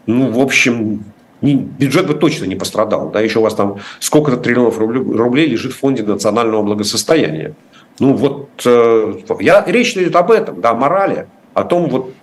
[0.08, 1.04] ну, в общем,
[1.42, 3.10] бюджет бы точно не пострадал.
[3.10, 7.54] Да, еще у вас там сколько-то триллионов рублей лежит в фонде национального благосостояния.
[8.00, 12.14] Ну вот, э, я, речь идет об этом, да, о морали, о том, вот,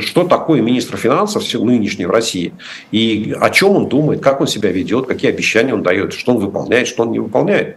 [0.00, 2.52] что такое министр финансов нынешний в России,
[2.90, 6.38] и о чем он думает, как он себя ведет, какие обещания он дает, что он
[6.38, 7.76] выполняет, что он не выполняет.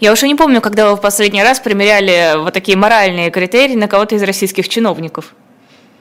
[0.00, 3.88] Я уже не помню, когда вы в последний раз примеряли вот такие моральные критерии на
[3.88, 5.34] кого-то из российских чиновников.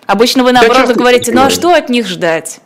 [0.05, 2.59] Обычно вы наоборот говорите, ну а что от них ждать?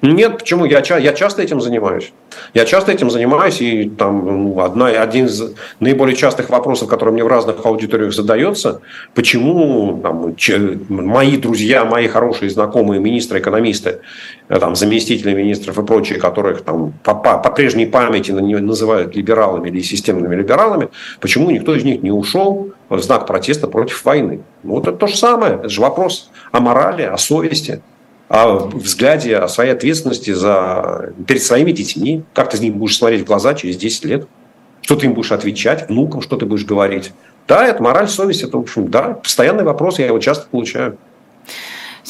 [0.00, 0.64] Нет, почему?
[0.64, 2.12] Я, я часто этим занимаюсь.
[2.54, 7.24] Я часто этим занимаюсь, и там ну, одна, один из наиболее частых вопросов, который мне
[7.24, 8.80] в разных аудиториях задается,
[9.14, 14.00] почему там, че, мои друзья, мои хорошие знакомые министры, экономисты,
[14.48, 19.68] э, там, заместители министров и прочие, которых там, по, по, по прежней памяти называют либералами
[19.68, 20.90] или системными либералами,
[21.20, 24.42] почему никто из них не ушел в знак протеста против войны?
[24.62, 25.54] Вот это то же самое.
[25.54, 27.82] Это же вопрос о морали, о совести
[28.28, 32.22] о взгляде, о своей ответственности за, перед своими детьми.
[32.34, 34.28] Как ты с ним будешь смотреть в глаза через 10 лет?
[34.82, 35.88] Что ты им будешь отвечать?
[35.88, 37.12] Внукам что ты будешь говорить?
[37.46, 40.98] Да, это мораль, совесть, это, в общем, да, постоянный вопрос, я его часто получаю.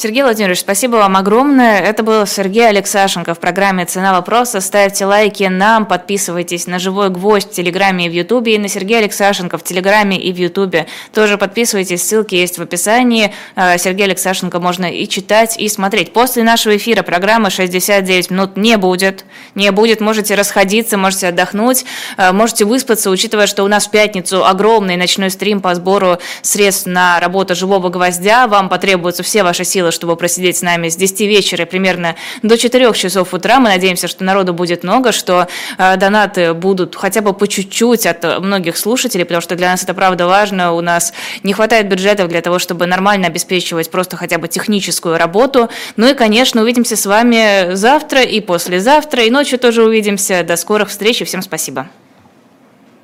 [0.01, 1.81] Сергей Владимирович, спасибо вам огромное.
[1.81, 4.61] Это был Сергей Алексашенко в программе «Цена вопроса».
[4.61, 8.99] Ставьте лайки нам, подписывайтесь на «Живой гвоздь» в Телеграме и в Ютубе, и на Сергея
[8.99, 10.87] Алексашенко в Телеграме и в Ютубе.
[11.13, 13.33] Тоже подписывайтесь, ссылки есть в описании.
[13.57, 16.13] А, Сергея Алексашенко можно и читать, и смотреть.
[16.13, 19.25] После нашего эфира программы «69 минут» не будет.
[19.53, 21.83] Не будет, можете расходиться, можете отдохнуть,
[22.15, 26.85] а, можете выспаться, учитывая, что у нас в пятницу огромный ночной стрим по сбору средств
[26.85, 28.47] на работу «Живого гвоздя».
[28.47, 32.57] Вам потребуются все ваши силы хватило, чтобы просидеть с нами с 10 вечера примерно до
[32.57, 33.59] 4 часов утра.
[33.59, 38.39] Мы надеемся, что народу будет много, что э, донаты будут хотя бы по чуть-чуть от
[38.39, 40.73] многих слушателей, потому что для нас это правда важно.
[40.73, 41.13] У нас
[41.43, 45.69] не хватает бюджетов для того, чтобы нормально обеспечивать просто хотя бы техническую работу.
[45.97, 50.43] Ну и, конечно, увидимся с вами завтра и послезавтра, и ночью тоже увидимся.
[50.43, 51.87] До скорых встреч и всем спасибо.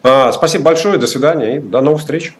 [0.03, 2.33] А, спасибо большое, до свидания и до новых встреч.